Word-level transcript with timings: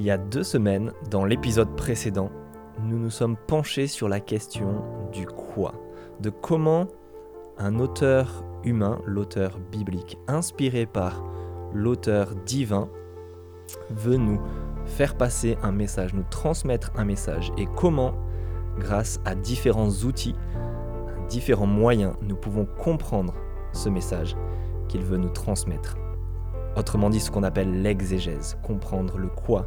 Il 0.00 0.06
y 0.06 0.10
a 0.10 0.16
deux 0.16 0.44
semaines, 0.44 0.92
dans 1.10 1.26
l'épisode 1.26 1.76
précédent, 1.76 2.30
nous 2.82 2.98
nous 2.98 3.10
sommes 3.10 3.36
penchés 3.36 3.86
sur 3.86 4.08
la 4.08 4.18
question 4.18 4.82
du 5.12 5.26
quoi, 5.26 5.74
de 6.20 6.30
comment 6.30 6.86
un 7.58 7.78
auteur 7.78 8.42
humain, 8.64 8.98
l'auteur 9.04 9.58
biblique, 9.70 10.16
inspiré 10.26 10.86
par 10.86 11.22
l'auteur 11.74 12.34
divin, 12.46 12.88
veut 13.90 14.16
nous 14.16 14.40
faire 14.86 15.18
passer 15.18 15.58
un 15.62 15.70
message, 15.70 16.14
nous 16.14 16.24
transmettre 16.30 16.92
un 16.96 17.04
message, 17.04 17.52
et 17.58 17.66
comment, 17.76 18.14
grâce 18.78 19.20
à 19.26 19.34
différents 19.34 19.90
outils, 19.90 20.34
différents 21.28 21.66
moyens, 21.66 22.14
nous 22.22 22.36
pouvons 22.36 22.64
comprendre 22.64 23.34
ce 23.74 23.90
message 23.90 24.34
qu'il 24.88 25.02
veut 25.02 25.18
nous 25.18 25.28
transmettre. 25.28 25.98
Autrement 26.74 27.10
dit, 27.10 27.20
ce 27.20 27.30
qu'on 27.30 27.42
appelle 27.42 27.82
l'exégèse, 27.82 28.56
comprendre 28.62 29.18
le 29.18 29.28
quoi 29.28 29.66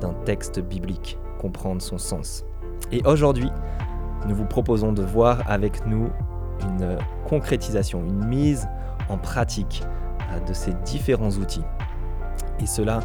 d'un 0.00 0.14
texte 0.24 0.60
biblique, 0.60 1.18
comprendre 1.38 1.82
son 1.82 1.98
sens. 1.98 2.44
Et 2.92 3.02
aujourd'hui, 3.04 3.50
nous 4.26 4.34
vous 4.34 4.44
proposons 4.44 4.92
de 4.92 5.02
voir 5.02 5.42
avec 5.46 5.86
nous 5.86 6.08
une 6.62 6.98
concrétisation, 7.28 8.02
une 8.04 8.24
mise 8.24 8.68
en 9.08 9.18
pratique 9.18 9.82
euh, 10.32 10.40
de 10.40 10.52
ces 10.52 10.74
différents 10.84 11.30
outils. 11.30 11.64
Et 12.60 12.66
cela 12.66 13.00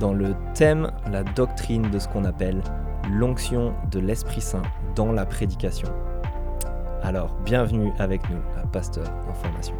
dans 0.00 0.14
le 0.14 0.34
thème, 0.54 0.90
la 1.10 1.22
doctrine 1.22 1.90
de 1.90 1.98
ce 1.98 2.08
qu'on 2.08 2.24
appelle 2.24 2.62
l'onction 3.10 3.74
de 3.90 3.98
l'Esprit 3.98 4.40
Saint 4.40 4.62
dans 4.94 5.12
la 5.12 5.26
prédication. 5.26 5.88
Alors, 7.02 7.36
bienvenue 7.44 7.92
avec 7.98 8.22
nous 8.30 8.40
à 8.62 8.66
Pasteur 8.66 9.06
en 9.28 9.34
formation. 9.34 9.74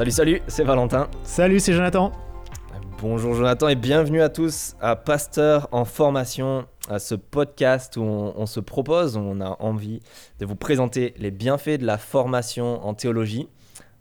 Salut, 0.00 0.12
salut, 0.12 0.42
c'est 0.48 0.64
Valentin. 0.64 1.10
Salut, 1.24 1.60
c'est 1.60 1.74
Jonathan. 1.74 2.10
Bonjour 3.02 3.34
Jonathan 3.34 3.68
et 3.68 3.74
bienvenue 3.74 4.22
à 4.22 4.30
tous 4.30 4.74
à 4.80 4.96
Pasteur 4.96 5.68
en 5.72 5.84
formation, 5.84 6.64
à 6.88 6.98
ce 6.98 7.14
podcast 7.14 7.98
où 7.98 8.00
on, 8.00 8.46
se 8.46 8.60
propose, 8.60 9.18
où 9.18 9.20
on 9.20 9.42
a 9.42 9.58
envie 9.60 10.00
de 10.38 10.46
vous 10.46 10.56
présenter 10.56 11.12
les 11.18 11.30
bienfaits 11.30 11.78
de 11.78 11.84
la 11.84 11.98
formation 11.98 12.82
en 12.82 12.94
théologie, 12.94 13.50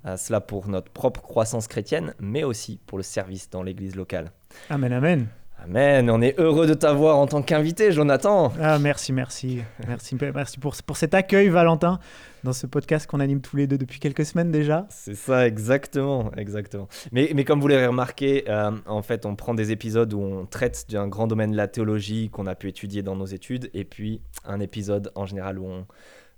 à 0.06 0.16
cela 0.16 0.40
pour 0.40 0.70
notre 0.70 0.90
propre 0.90 1.22
croissance 1.22 1.68
chrétienne, 1.68 2.14
mais 2.18 2.46
aussi 2.46 2.80
pour 2.88 2.98
le 2.98 3.04
service 3.04 3.50
dans 3.50 3.62
l'église 3.62 3.98
locale. 3.98 4.32
Amen, 4.70 4.94
amen. 4.94 5.28
Amen, 5.64 6.10
on 6.10 6.22
est 6.22 6.40
heureux 6.40 6.68
de 6.68 6.74
t'avoir 6.74 7.18
en 7.18 7.28
tant 7.28 7.42
qu'invité, 7.42 7.92
Jonathan. 7.92 8.54
Ah, 8.62 8.80
merci, 8.80 9.12
merci. 9.12 9.62
Merci, 9.88 10.16
merci 10.34 10.58
pour, 10.58 10.74
pour 10.86 10.98
cet 10.98 11.14
accueil, 11.14 11.50
Valentin, 11.50 12.00
dans 12.44 12.54
ce 12.54 12.66
podcast 12.66 13.06
qu'on 13.08 13.20
anime 13.20 13.42
tous 13.42 13.58
les 13.58 13.68
deux 13.68 13.78
depuis 13.78 14.00
quelques 14.00 14.26
semaines 14.26 14.52
déjà. 14.52 14.88
C'est 14.90 15.16
ça, 15.16 15.46
exactement, 15.46 16.32
exactement. 16.38 16.88
Mais, 17.12 17.32
mais 17.36 17.44
comme 17.44 17.60
vous 17.60 17.68
l'avez 17.68 17.88
remarqué, 17.88 18.46
euh, 18.48 18.72
en 18.86 19.02
fait, 19.02 19.26
on 19.26 19.36
prend 19.36 19.54
des 19.54 19.72
épisodes 19.72 20.14
où 20.14 20.22
on 20.22 20.46
traite 20.46 20.86
d'un 20.90 21.08
grand 21.08 21.28
domaine 21.28 21.52
de 21.52 21.58
la 21.58 21.68
théologie 21.68 22.30
qu'on 22.30 22.48
a 22.48 22.56
pu 22.56 22.70
étudier 22.70 23.04
dans 23.04 23.18
nos 23.18 23.26
études, 23.26 23.70
et 23.74 23.84
puis 23.84 24.22
un 24.46 24.62
épisode 24.62 25.12
en 25.16 25.26
général 25.26 25.60
où 25.60 25.66
on, 25.66 25.86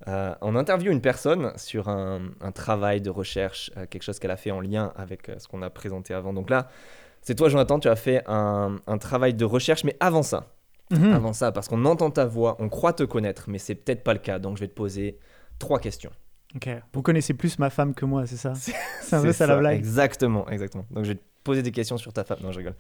euh, 0.07 0.33
on 0.41 0.55
interviewe 0.55 0.91
une 0.91 1.01
personne 1.01 1.53
sur 1.57 1.89
un, 1.89 2.21
travail 2.55 3.01
de 3.01 3.11
recherche, 3.11 3.71
euh, 3.77 3.85
quelque 3.85 4.03
chose 4.03 4.17
qu'elle 4.17 4.31
a 4.31 4.37
fait 4.37 4.51
en 4.51 4.61
lien 4.61 4.91
avec 4.95 5.31
ce 5.37 5.47
qu'on 5.47 5.61
a 5.61 5.69
présenté 5.69 6.13
avant. 6.15 6.33
Donc 6.33 6.49
là, 6.49 6.69
c'est 7.21 7.35
toi, 7.35 7.49
Jonathan, 7.49 7.79
tu 7.79 7.87
as 7.87 7.95
fait 7.95 8.23
un, 8.27 8.79
travail 8.99 9.33
de 9.33 9.45
recherche, 9.45 9.83
mais 9.83 9.95
avant 9.99 10.23
ça, 10.23 10.53
mhm. 10.89 11.13
avant 11.13 11.33
ça, 11.33 11.51
parce 11.51 11.67
qu'on 11.67 11.85
entend 11.85 12.09
ta 12.09 12.25
voix, 12.25 12.55
on 12.59 12.69
croit 12.69 12.93
te 12.93 13.03
connaître, 13.03 13.45
mais 13.47 13.57
c'est 13.57 13.75
peut-être 13.75 14.03
pas 14.03 14.13
le 14.13 14.19
cas. 14.19 14.39
Donc 14.39 14.57
je 14.57 14.61
vais 14.61 14.67
te 14.67 14.73
poser 14.73 15.19
trois 15.59 15.79
questions. 15.79 16.11
Ok. 16.55 16.69
Vous 16.93 17.01
connaissez 17.01 17.33
plus 17.33 17.59
ma 17.59 17.69
femme 17.69 17.93
que 17.93 18.05
moi, 18.05 18.25
c'est 18.25 18.37
ça? 18.37 18.53
C'est 18.55 18.73
un 19.15 19.21
peu 19.21 19.31
ça, 19.31 19.47
la 19.47 19.57
blague. 19.57 19.77
Exactement, 19.77 20.49
exactement. 20.49 20.85
Donc 20.91 21.05
je 21.05 21.11
vais 21.11 21.15
te 21.15 21.23
poser 21.43 21.61
des 21.61 21.71
questions 21.71 21.97
sur 21.97 22.11
ta 22.11 22.23
femme. 22.23 22.39
Non, 22.41 22.51
je 22.51 22.57
rigole. 22.57 22.75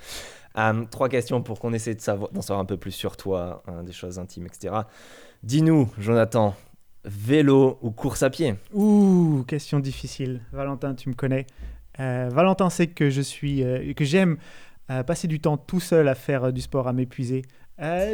Euh, 0.57 0.85
trois 0.89 1.07
questions 1.07 1.41
pour 1.41 1.59
qu'on 1.59 1.73
essaie 1.73 1.95
de 1.95 2.01
savoir, 2.01 2.31
d'en 2.31 2.41
savoir 2.41 2.59
un 2.59 2.65
peu 2.65 2.77
plus 2.77 2.91
sur 2.91 3.15
toi, 3.17 3.63
hein, 3.67 3.83
des 3.83 3.93
choses 3.93 4.19
intimes, 4.19 4.47
etc. 4.47 4.75
Dis-nous, 5.43 5.89
Jonathan, 5.97 6.55
vélo 7.05 7.77
ou 7.81 7.91
course 7.91 8.23
à 8.23 8.29
pied? 8.29 8.55
Ouh, 8.73 9.43
question 9.47 9.79
difficile. 9.79 10.41
Valentin, 10.51 10.95
tu 10.95 11.09
me 11.09 11.15
connais. 11.15 11.47
Euh, 12.01 12.29
Valentin 12.31 12.69
sait 12.69 12.87
que 12.87 13.09
je 13.09 13.21
suis, 13.21 13.63
euh, 13.63 13.93
que 13.93 14.03
j'aime 14.03 14.37
euh, 14.89 15.03
passer 15.03 15.27
du 15.27 15.39
temps 15.39 15.57
tout 15.57 15.79
seul 15.79 16.07
à 16.07 16.15
faire 16.15 16.51
du 16.51 16.61
sport, 16.61 16.87
à 16.87 16.93
m'épuiser. 16.93 17.43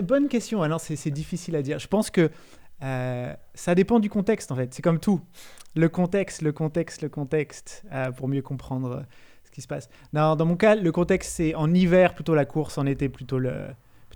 bonne 0.03 0.27
question. 0.27 0.61
Alors 0.61 0.81
c'est 0.81 1.11
difficile 1.11 1.55
à 1.55 1.61
dire. 1.61 1.79
Je 1.79 1.87
pense 1.87 2.09
que 2.09 2.29
ça 2.79 3.75
dépend 3.75 3.99
du 3.99 4.09
contexte 4.09 4.51
en 4.51 4.55
fait. 4.55 4.73
C'est 4.73 4.81
comme 4.81 4.99
tout. 4.99 5.21
Le 5.75 5.89
contexte, 5.89 6.41
le 6.41 6.51
contexte, 6.51 7.01
le 7.01 7.09
contexte, 7.09 7.83
pour 8.17 8.27
mieux 8.27 8.41
comprendre 8.41 9.03
ce 9.45 9.51
qui 9.51 9.61
se 9.61 9.67
passe. 9.67 9.89
Dans 10.13 10.45
mon 10.45 10.55
cas, 10.55 10.75
le 10.75 10.91
contexte 10.91 11.35
c'est 11.35 11.55
en 11.55 11.73
hiver 11.73 12.13
plutôt 12.13 12.35
la 12.35 12.45
course, 12.45 12.77
en 12.77 12.85
été 12.85 13.09
plutôt 13.09 13.39
le, 13.39 13.67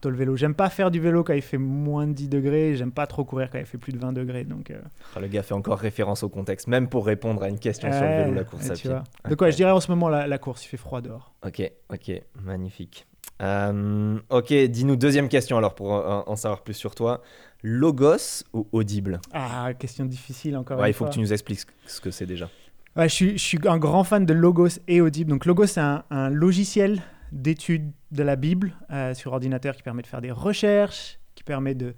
le 0.09 0.17
vélo. 0.17 0.35
J'aime 0.35 0.55
pas 0.55 0.69
faire 0.69 0.91
du 0.91 0.99
vélo 0.99 1.23
quand 1.23 1.33
il 1.33 1.41
fait 1.41 1.57
moins 1.57 2.07
de 2.07 2.13
10 2.13 2.29
degrés, 2.29 2.75
j'aime 2.75 2.91
pas 2.91 3.07
trop 3.07 3.23
courir 3.23 3.49
quand 3.49 3.59
il 3.59 3.65
fait 3.65 3.77
plus 3.77 3.93
de 3.93 3.99
20 3.99 4.13
degrés. 4.13 4.43
Donc, 4.43 4.71
euh. 4.71 4.79
ah, 5.15 5.19
le 5.19 5.27
gars 5.27 5.43
fait 5.43 5.53
encore 5.53 5.79
référence 5.79 6.23
au 6.23 6.29
contexte, 6.29 6.67
même 6.67 6.87
pour 6.87 7.05
répondre 7.05 7.43
à 7.43 7.49
une 7.49 7.59
question 7.59 7.91
sur 7.91 8.01
le 8.01 8.23
vélo, 8.23 8.33
la 8.33 8.43
course 8.43 8.69
à 8.69 8.73
pied. 8.73 8.91
De 9.29 9.35
quoi 9.35 9.49
Je 9.49 9.55
dirais 9.55 9.71
en 9.71 9.79
ce 9.79 9.91
moment 9.91 10.09
la, 10.09 10.37
course, 10.37 10.65
il 10.65 10.67
fait 10.67 10.77
froid 10.77 11.01
dehors. 11.01 11.33
Ok, 11.45 11.61
ok, 11.91 12.21
magnifique. 12.41 13.05
Euh, 13.41 14.19
ok, 14.29 14.53
dis-nous 14.53 14.95
deuxième 14.95 15.27
question 15.27 15.57
alors 15.57 15.73
pour 15.73 15.91
en 15.91 16.35
savoir 16.35 16.61
plus 16.61 16.75
sur 16.75 16.95
toi. 16.95 17.21
Logos 17.63 18.43
ou 18.53 18.67
audible? 18.71 19.19
Ah, 19.33 19.71
question 19.77 20.05
difficile 20.05 20.57
encore. 20.57 20.85
Il 20.87 20.93
faut 20.93 21.05
que 21.05 21.11
tu 21.11 21.19
nous 21.19 21.33
expliques 21.33 21.61
ce 21.85 22.01
que 22.01 22.11
c'est 22.11 22.25
déjà. 22.25 22.49
Ouais, 22.95 23.07
je, 23.07 23.13
suis, 23.13 23.37
je, 23.37 23.43
suis, 23.43 23.59
un 23.65 23.77
grand 23.77 24.03
fan 24.03 24.25
de 24.25 24.33
Logos 24.33 24.79
et 24.87 24.99
Audible. 24.99 25.29
Donc 25.29 25.45
Logos, 25.45 25.67
c'est 25.67 25.79
un, 25.79 26.03
un 26.09 26.29
logiciel 26.29 27.01
d'études 27.31 27.91
de 28.11 28.23
la 28.23 28.35
Bible 28.35 28.73
euh, 28.91 29.13
sur 29.13 29.33
ordinateur 29.33 29.75
qui 29.75 29.83
permet 29.83 30.01
de 30.01 30.07
faire 30.07 30.21
des 30.21 30.31
recherches, 30.31 31.19
qui 31.35 31.43
permet 31.43 31.75
de 31.75 31.95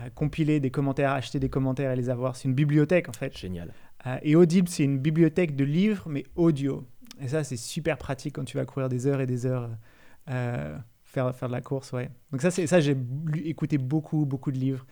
euh, 0.00 0.08
compiler 0.14 0.60
des 0.60 0.70
commentaires, 0.70 1.12
acheter 1.12 1.40
des 1.40 1.48
commentaires 1.48 1.90
et 1.92 1.96
les 1.96 2.10
avoir. 2.10 2.36
C'est 2.36 2.48
une 2.48 2.54
bibliothèque 2.54 3.08
en 3.08 3.12
fait. 3.12 3.36
Génial. 3.36 3.72
Euh, 4.06 4.18
et 4.22 4.36
Audible, 4.36 4.68
c'est 4.68 4.84
une 4.84 4.98
bibliothèque 4.98 5.56
de 5.56 5.64
livres, 5.64 6.08
mais 6.08 6.24
audio. 6.36 6.86
Et 7.20 7.28
ça, 7.28 7.42
c'est 7.42 7.56
super 7.56 7.98
pratique 7.98 8.36
quand 8.36 8.44
tu 8.44 8.56
vas 8.56 8.64
courir 8.64 8.88
des 8.88 9.06
heures 9.06 9.20
et 9.20 9.26
des 9.26 9.44
heures, 9.44 9.68
faire, 10.26 11.34
faire 11.34 11.48
de 11.48 11.52
la 11.52 11.60
course. 11.60 11.92
Ouais. 11.92 12.10
Donc 12.30 12.42
ça, 12.42 12.50
ça 12.50 12.78
j'ai 12.80 12.96
écouté 13.44 13.76
beaucoup, 13.76 14.24
beaucoup 14.24 14.52
de 14.52 14.58
livres 14.58 14.86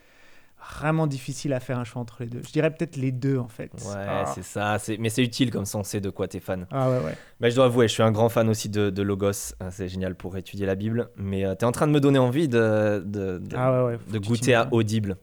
vraiment 0.59 1.07
difficile 1.07 1.53
à 1.53 1.61
faire 1.61 1.79
un 1.79 1.85
choix 1.85 2.03
entre 2.03 2.23
les 2.23 2.29
deux. 2.29 2.43
Je 2.47 2.53
dirais 2.53 2.71
peut-être 2.71 2.97
les 2.97 3.13
deux 3.13 3.39
en 3.39 3.49
fait. 3.49 3.73
Ouais, 3.75 3.95
ah. 3.97 4.33
c'est 4.35 4.43
ça. 4.43 4.79
Mais 4.99 5.09
c'est 5.09 5.23
utile 5.23 5.51
comme 5.51 5.65
ça 5.65 5.79
on 5.79 5.85
sait 5.85 6.01
de 6.01 6.11
quoi 6.11 6.29
t'es 6.29 6.41
fan. 6.41 6.67
Ah 6.71 6.91
ouais, 6.91 6.99
ouais. 6.99 7.17
Mais 7.41 7.51
je 7.51 7.57
dois 7.57 7.67
avouer, 7.67 7.89
je 7.89 7.95
suis 7.95 8.03
un 8.03 8.13
grand 8.13 8.29
fan 8.29 8.49
aussi 8.49 8.69
de, 8.69 9.03
Logos. 9.03 9.55
Ah, 9.61 9.71
c'est 9.71 9.89
génial 9.89 10.15
pour 10.15 10.37
étudier 10.37 10.67
la 10.67 10.75
Bible. 10.75 11.11
Mais 11.17 11.45
euh, 11.45 11.55
t'es 11.55 11.65
en 11.65 11.73
train 11.73 11.87
de 11.87 11.93
me 11.93 12.01
donner 12.01 12.19
envie 12.19 12.49
de, 12.49 13.03
de, 13.05 13.39
de, 13.39 13.57
ah 13.57 13.93
goûter 14.19 14.55
à 14.55 14.69
Audible. 14.73 15.17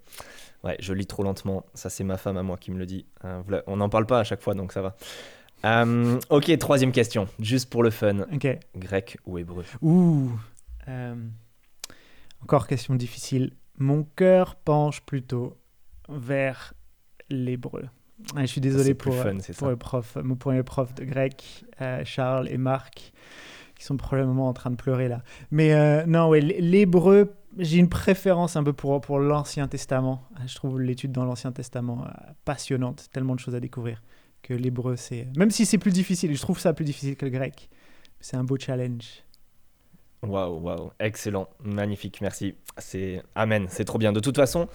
Ouais, 0.64 0.78
je 0.80 0.94
lis 0.94 1.08
trop 1.08 1.24
lentement. 1.24 1.66
Ça, 1.74 1.90
c'est 1.90 2.06
ma 2.06 2.18
femme 2.18 2.38
à 2.38 2.44
moi 2.44 2.58
qui 2.58 2.72
me 2.72 2.78
le 2.78 2.86
dit. 2.86 3.06
Euh, 3.26 3.42
on 3.68 3.78
n'en 3.78 3.90
parle 3.90 4.06
pas 4.06 4.20
à 4.20 4.24
chaque 4.24 4.42
fois, 4.42 4.54
donc 4.54 4.72
ça 4.72 4.82
va. 4.82 4.96
Euh, 5.66 6.20
ok, 6.30 6.58
troisième 6.58 6.92
question, 6.92 7.28
juste 7.40 7.70
pour 7.70 7.84
le 7.84 7.90
fun. 7.90 8.22
Ok. 8.34 8.48
Grec 8.76 9.18
ou 9.26 9.38
hébreu? 9.38 9.66
Ouh. 9.82 10.32
encore 12.42 12.68
question 12.68 12.96
difficile 12.96 13.52
mon 13.78 14.04
cœur 14.04 14.56
penche 14.56 15.02
plutôt 15.02 15.58
vers 16.10 16.74
l'hébreu. 17.30 17.86
Je 18.38 18.46
suis 18.46 18.62
désolé 18.62 18.94
pour, 18.94 19.14
fun, 19.16 19.38
pour, 19.58 19.70
les 19.70 19.76
profs, 19.76 20.18
pour 20.40 20.52
les 20.52 20.64
profs 20.64 20.94
de 20.96 21.04
grec, 21.04 21.66
euh, 21.82 22.04
Charles 22.06 22.48
et 22.50 22.58
Marc, 22.58 23.12
qui 23.76 23.84
sont 23.84 23.98
probablement 23.98 24.48
en 24.48 24.54
train 24.54 24.72
de 24.72 24.76
pleurer 24.76 25.08
là. 25.08 25.24
Mais 25.52 25.74
euh, 25.74 26.06
non, 26.06 26.30
ouais, 26.30 26.40
l'hébreu, 26.40 27.34
j'ai 27.58 27.78
une 27.78 27.90
préférence 27.90 28.56
un 28.56 28.64
peu 28.64 28.74
pour, 28.74 29.02
pour 29.02 29.20
l'Ancien 29.20 29.68
Testament. 29.68 30.24
Je 30.46 30.56
trouve 30.56 30.80
l'étude 30.80 31.12
dans 31.12 31.26
l'Ancien 31.26 31.52
Testament 31.52 32.06
euh, 32.06 32.10
passionnante, 32.46 33.10
tellement 33.12 33.36
de 33.36 33.40
choses 33.40 33.56
à 33.56 33.60
découvrir 33.60 34.02
que 34.42 34.54
l'hébreu, 34.54 34.96
c'est... 34.96 35.28
Même 35.38 35.52
si 35.52 35.66
c'est 35.66 35.78
plus 35.78 35.94
difficile, 35.94 36.36
je 36.36 36.42
trouve 36.42 36.60
ça 36.60 36.74
plus 36.74 36.86
difficile 36.86 37.16
que 37.16 37.26
le 37.26 37.32
grec, 37.32 37.70
c'est 38.20 38.36
un 38.36 38.44
beau 38.44 38.58
challenge. 38.58 39.24
Waouh, 40.24 40.60
waouh, 40.62 40.92
excellent, 41.00 41.50
magnifique, 41.64 42.22
merci. 42.22 42.56
C'est 42.78 43.22
Amen, 43.36 43.66
c'est 43.70 43.84
trop 43.84 43.98
bien. 43.98 44.14
De 44.14 44.20
toute 44.20 44.38
façon, 44.38 44.68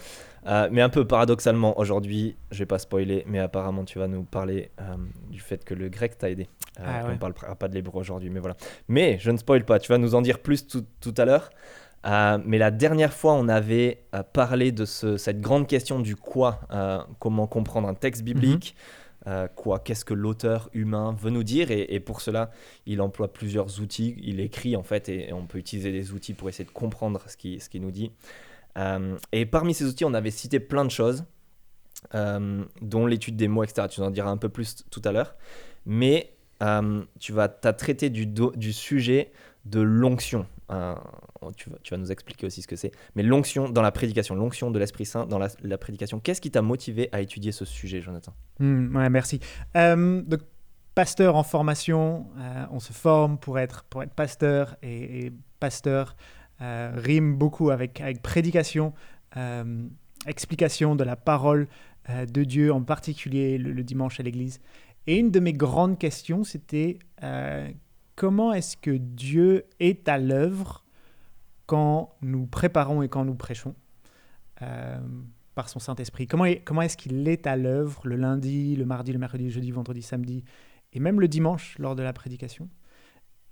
euh, 0.47 0.69
mais 0.71 0.83
un 0.83 0.89
peu 0.89 1.07
paradoxalement, 1.07 1.79
aujourd'hui, 1.79 2.37
je 2.51 2.59
vais 2.59 2.67
pas 2.67 2.79
spoiler, 2.79 3.25
mais 3.27 3.39
apparemment 3.39 3.85
tu 3.85 3.99
vas 3.99 4.09
nous 4.09 4.25
parler 4.25 4.71
euh, 4.81 4.95
du 5.31 5.41
fait 5.41 5.65
que 5.65 5.75
le 5.75 5.89
grec 5.89 6.19
t'a 6.19 6.31
aidé. 6.31 6.49
Euh, 6.81 6.85
ah 6.87 7.03
on 7.07 7.13
ne 7.13 7.17
parlera 7.17 7.55
pas 7.55 7.69
de 7.69 7.75
l'hébreu 7.75 8.01
aujourd'hui, 8.01 8.31
mais 8.31 8.41
voilà. 8.41 8.57
Mais 8.89 9.19
je 9.21 9.31
ne 9.31 9.37
spoil 9.39 9.65
pas, 9.65 9.79
tu 9.79 9.89
vas 9.91 9.99
nous 9.99 10.15
en 10.15 10.23
dire 10.23 10.39
plus 10.39 10.67
tout, 10.67 10.85
tout 11.01 11.15
à 11.17 11.25
l'heure. 11.25 11.51
mais 12.45 12.59
la 12.59 12.71
dernière 12.71 13.13
fois, 13.13 13.33
on 13.33 13.49
avait 13.49 14.05
parlé 14.33 14.71
de 14.71 14.85
ce, 14.85 15.17
cette 15.17 15.41
grande 15.41 15.67
question 15.67 15.99
du 15.99 16.15
quoi, 16.15 16.61
comment 17.19 17.47
comprendre 17.47 17.89
un 17.89 17.95
texte 17.95 18.23
biblique. 18.23 18.77
Mhm. 18.77 18.98
Euh, 19.29 19.47
qu'est-ce 19.85 20.05
que 20.05 20.15
l'auteur 20.15 20.71
humain 20.73 21.15
veut 21.21 21.31
nous 21.31 21.43
dire. 21.43 21.71
Et, 21.71 22.01
pour 22.01 22.21
cela, 22.21 22.51
il 22.87 23.03
emploie 23.03 23.33
plusieurs 23.33 23.81
outils. 23.81 24.17
Il 24.23 24.41
écrit 24.41 24.75
en 24.75 24.83
fait, 24.83 25.09
et, 25.09 25.33
on 25.33 25.47
peut 25.47 25.59
utiliser 25.59 25.93
des 25.93 26.13
outils 26.13 26.35
pour 26.35 26.49
essayer 26.49 26.65
de 26.65 26.71
comprendre 26.71 27.23
ce 27.27 27.37
qu'il 27.37 27.83
nous 27.83 27.91
dit. 27.91 28.11
Euh, 28.79 29.17
et 29.33 29.45
parmi 29.45 29.75
ces 29.75 29.85
outils, 29.85 30.05
on 30.05 30.15
avait 30.15 30.31
cité 30.31 30.61
plein 30.61 30.85
de 30.85 30.91
choses, 30.91 31.25
euh, 32.15 32.65
dont 32.81 33.07
l'étude 33.07 33.37
des 33.37 33.49
mots, 33.49 33.65
etc. 33.65 33.89
Tu 33.91 34.01
en 34.01 34.11
diras 34.11 34.31
un 34.31 34.39
peu 34.39 34.49
plus 34.49 34.85
tout 34.91 35.03
à 35.05 35.13
l'heure. 35.13 35.35
Mais 35.85 36.33
tu 37.21 37.33
vas 37.33 37.55
as 37.63 37.73
traité 37.73 38.11
du 38.11 38.73
sujet 38.73 39.31
de 39.65 39.81
l'onction. 39.81 40.47
Tu, 40.69 41.71
vas, 41.71 41.79
tu, 41.83 41.91
vas, 41.91 41.97
nous 41.97 42.13
expliquer 42.13 42.47
aussi 42.47 42.63
ce 42.63 42.69
que 42.69 42.77
c'est. 42.77 42.93
Mais 43.15 43.23
l'onction 43.23 43.69
dans 43.69 43.83
la 43.83 43.93
prédication, 43.93 44.35
l'onction 44.35 44.71
de 44.71 44.79
l'Esprit 44.79 45.07
Saint 45.07 45.27
dans 45.27 45.39
la, 45.39 45.79
prédication. 45.79 46.21
Qu'est-ce 46.21 46.41
qui 46.41 46.51
t'a 46.51 46.63
motivé 46.63 47.09
à 47.13 47.21
étudier 47.21 47.53
ce 47.53 47.65
sujet, 47.65 48.01
Jonathan? 48.01 48.33
Hmm, 48.59 48.97
ouais, 48.97 49.11
Merci. 49.11 49.41
donc, 49.75 50.41
pasteur 50.95 51.37
en 51.37 51.43
formation, 51.43 52.27
on 52.71 52.81
se 52.81 52.93
forme 52.93 53.39
pour 53.39 53.59
être, 53.59 53.85
pasteur 54.17 54.77
et, 54.83 55.33
pasteur 55.61 56.17
euh, 56.61 56.91
rime 56.97 57.37
beaucoup 57.37 57.71
avec, 57.71 58.03
prédication, 58.23 58.93
euh, 59.37 59.87
explication 60.27 60.97
de 60.97 61.05
la 61.05 61.15
parole 61.15 61.69
euh, 62.11 62.27
de 62.27 62.43
Dieu, 62.43 62.73
en 62.73 62.83
particulier 62.83 63.59
le, 63.59 63.83
dimanche 63.85 64.19
à 64.19 64.25
l'église. 64.25 64.61
Et 65.07 65.17
une 65.17 65.31
de 65.31 65.39
mes 65.41 65.53
grandes 65.53 65.99
questions, 65.99 66.45
c'était 66.45 66.99
comment 68.19 68.53
est-ce 68.53 68.77
que 68.77 68.91
Dieu 68.91 69.65
est 69.79 70.09
à 70.09 70.19
l'œuvre 70.19 70.85
quand 71.67 72.17
nous 72.21 72.47
préparons 72.47 73.01
et 73.03 73.09
quand 73.09 73.25
nous 73.25 73.37
prêchons 73.37 73.77
par 75.55 75.69
son 75.69 75.79
Saint-Esprit? 75.79 76.27
Comment, 76.27 76.47
comment 76.65 76.83
est-ce 76.83 76.97
qu'il 76.97 77.29
est 77.29 77.47
à 77.47 77.57
l'œuvre 77.57 78.03
le 78.09 78.17
lundi, 78.17 78.75
le 78.75 78.85
mardi, 78.85 79.13
le 79.13 79.21
mercredi, 79.21 79.45
le 79.45 79.51
jeudi, 79.51 79.71
vendredi, 79.71 80.03
samedi 80.03 80.45
et 80.93 80.99
même 80.99 81.21
le 81.21 81.29
dimanche 81.29 81.79
lors 81.79 81.95
de 81.95 82.03
la 82.03 82.13
prédication? 82.13 82.69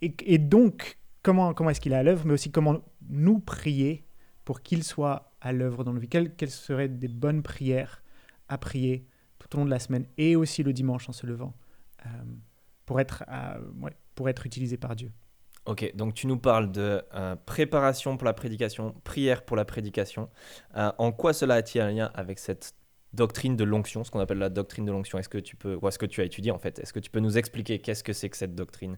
Et, 0.02 0.38
donc, 0.38 0.98
comment, 1.22 1.54
comment 1.54 1.70
est-ce 1.70 1.80
qu'il 1.80 1.92
est 1.92 1.96
à 1.96 2.02
l'œuvre, 2.02 2.26
mais 2.26 2.32
aussi 2.32 2.50
comment 2.50 2.80
nous 3.08 3.38
prier 3.38 4.04
pour 4.44 4.62
qu'il 4.62 4.82
soit 4.82 5.32
à 5.40 5.52
l'œuvre 5.52 5.84
dans 5.84 5.92
nos 5.92 6.00
vies? 6.00 6.08
Quelles, 6.08 6.34
quelles, 6.34 6.50
seraient 6.50 6.88
des 6.88 7.08
bonnes 7.08 7.44
prières 7.44 8.02
à 8.48 8.58
prier 8.58 9.06
tout 9.38 9.54
au 9.54 9.58
long 9.58 9.64
de 9.64 9.70
la 9.70 9.78
semaine 9.78 10.06
et 10.18 10.34
aussi 10.34 10.64
le 10.64 10.72
dimanche 10.72 11.08
en 11.08 11.12
se 11.12 11.24
levant 11.24 11.54
euh, 12.04 12.08
pour, 12.84 13.00
être, 13.00 13.24
euh, 13.28 13.58
pour 14.16 14.28
être 14.28 14.44
utilisé 14.44 14.76
par 14.76 14.96
Dieu. 14.96 15.12
Ok, 15.66 15.92
donc 15.94 16.14
tu 16.14 16.26
nous 16.26 16.38
parles 16.38 16.72
de 16.72 17.02
euh, 17.14 17.36
préparation 17.46 18.16
pour 18.16 18.26
la 18.26 18.32
prédication, 18.32 18.94
prière 19.04 19.44
pour 19.44 19.56
la 19.56 19.64
prédication. 19.64 20.28
en 20.74 21.12
quoi 21.12 21.32
cela 21.32 21.54
a-t-il 21.54 21.80
un 21.80 21.90
lien 21.90 22.10
avec 22.14 22.38
cette 22.40 22.74
doctrine 23.16 23.56
de 23.56 23.64
l'onction, 23.64 24.04
ce 24.04 24.10
qu'on 24.10 24.20
appelle 24.20 24.38
la 24.38 24.48
doctrine 24.48 24.84
de 24.84 24.92
l'onction? 24.92 25.18
Est-ce 25.18 25.28
que 25.28 25.38
tu 25.38 25.56
peux, 25.56 25.76
ou 25.80 25.88
est-ce 25.88 25.98
que 25.98 26.06
tu 26.06 26.20
as 26.20 26.24
étudié 26.24 26.52
en 26.52 26.58
fait? 26.58 26.78
Est-ce 26.78 26.92
que 26.92 27.00
tu 27.00 27.10
peux 27.10 27.18
nous 27.18 27.36
expliquer 27.36 27.80
qu'est-ce 27.80 28.04
que 28.04 28.12
c'est 28.12 28.28
que 28.28 28.36
cette 28.36 28.54
doctrine? 28.54 28.96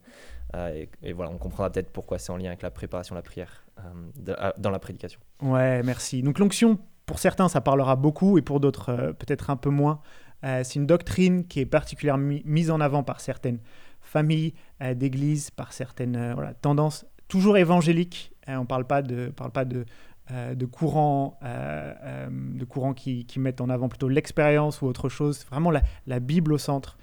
Euh, 0.55 0.85
et, 1.03 1.13
voilà, 1.13 1.31
on 1.31 1.39
comprendra 1.39 1.71
peut-être 1.71 1.91
pourquoi 1.91 2.19
c'est 2.19 2.31
en 2.31 2.37
lien 2.37 2.49
avec 2.49 2.63
la 2.63 2.71
préparation, 2.71 3.15
la 3.15 3.23
prière 3.23 3.67
euh, 3.79 4.53
dans 4.59 4.71
la 4.71 4.79
prédication. 4.79 5.21
Ouais, 5.41 5.83
merci. 5.83 6.23
Donc 6.23 6.39
l'onction, 6.39 6.79
pour 7.07 7.19
certains, 7.19 7.49
ça 7.49 7.63
parlera 7.63 7.97
beaucoup 7.97 8.37
et 8.37 8.43
pour 8.43 8.61
d'autres, 8.61 8.91
euh, 8.91 9.13
peut-être 9.13 9.49
un 9.51 9.57
peu 9.57 9.71
moins. 9.71 10.01
c'est 10.43 10.77
une 10.77 10.87
doctrine 10.87 11.47
qui 11.47 11.61
est 11.61 11.67
particulièrement 11.67 12.39
mise 12.45 12.71
en 12.71 12.81
avant 12.81 13.03
par 13.03 13.21
certaines 13.21 13.61
familles 14.09 14.55
d'églises, 14.97 15.51
par 15.51 15.73
certaines 15.73 16.33
voilà, 16.35 16.55
tendances 16.55 17.07
toujours 17.29 17.59
évangéliques. 17.59 18.33
on 18.47 18.61
ne 18.61 18.67
parle 18.67 18.87
pas 18.87 19.03
de, 19.03 19.29
parle 19.29 19.51
pas 19.53 19.65
de 19.65 19.85
euh, 20.31 20.55
de 20.55 20.67
courants, 20.67 21.39
euh, 21.43 21.95
euh, 22.03 22.29
de 22.31 22.65
courants 22.67 22.93
qui, 22.93 23.27
mettent 23.39 23.63
en 23.63 23.71
avant 23.71 23.89
plutôt 23.89 24.11
l'expérience 24.11 24.83
ou 24.83 24.87
autre 24.87 25.09
chose. 25.09 25.47
Vraiment 25.51 25.71
la, 25.71 26.21
Bible 26.21 26.53
au 26.53 26.59
centre. 26.59 26.99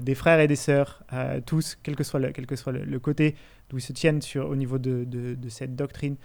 des 0.00 0.14
frères 0.14 0.38
et 0.38 0.46
des 0.46 0.56
sœurs, 0.56 1.02
tous, 1.46 1.78
quel 1.82 1.96
que 1.96 2.04
soit 2.04 2.20
le, 2.20 2.30
quel 2.30 2.46
que 2.46 2.54
soit 2.54 2.72
le, 2.72 2.98
côté 3.00 3.34
d'où 3.68 3.78
ils 3.78 3.82
se 3.82 3.92
tiennent 3.92 4.22
sur, 4.22 4.48
au 4.48 4.54
niveau 4.54 4.78
de, 4.78 5.04
de, 5.04 5.48
cette 5.48 5.74
doctrine. 5.74 6.16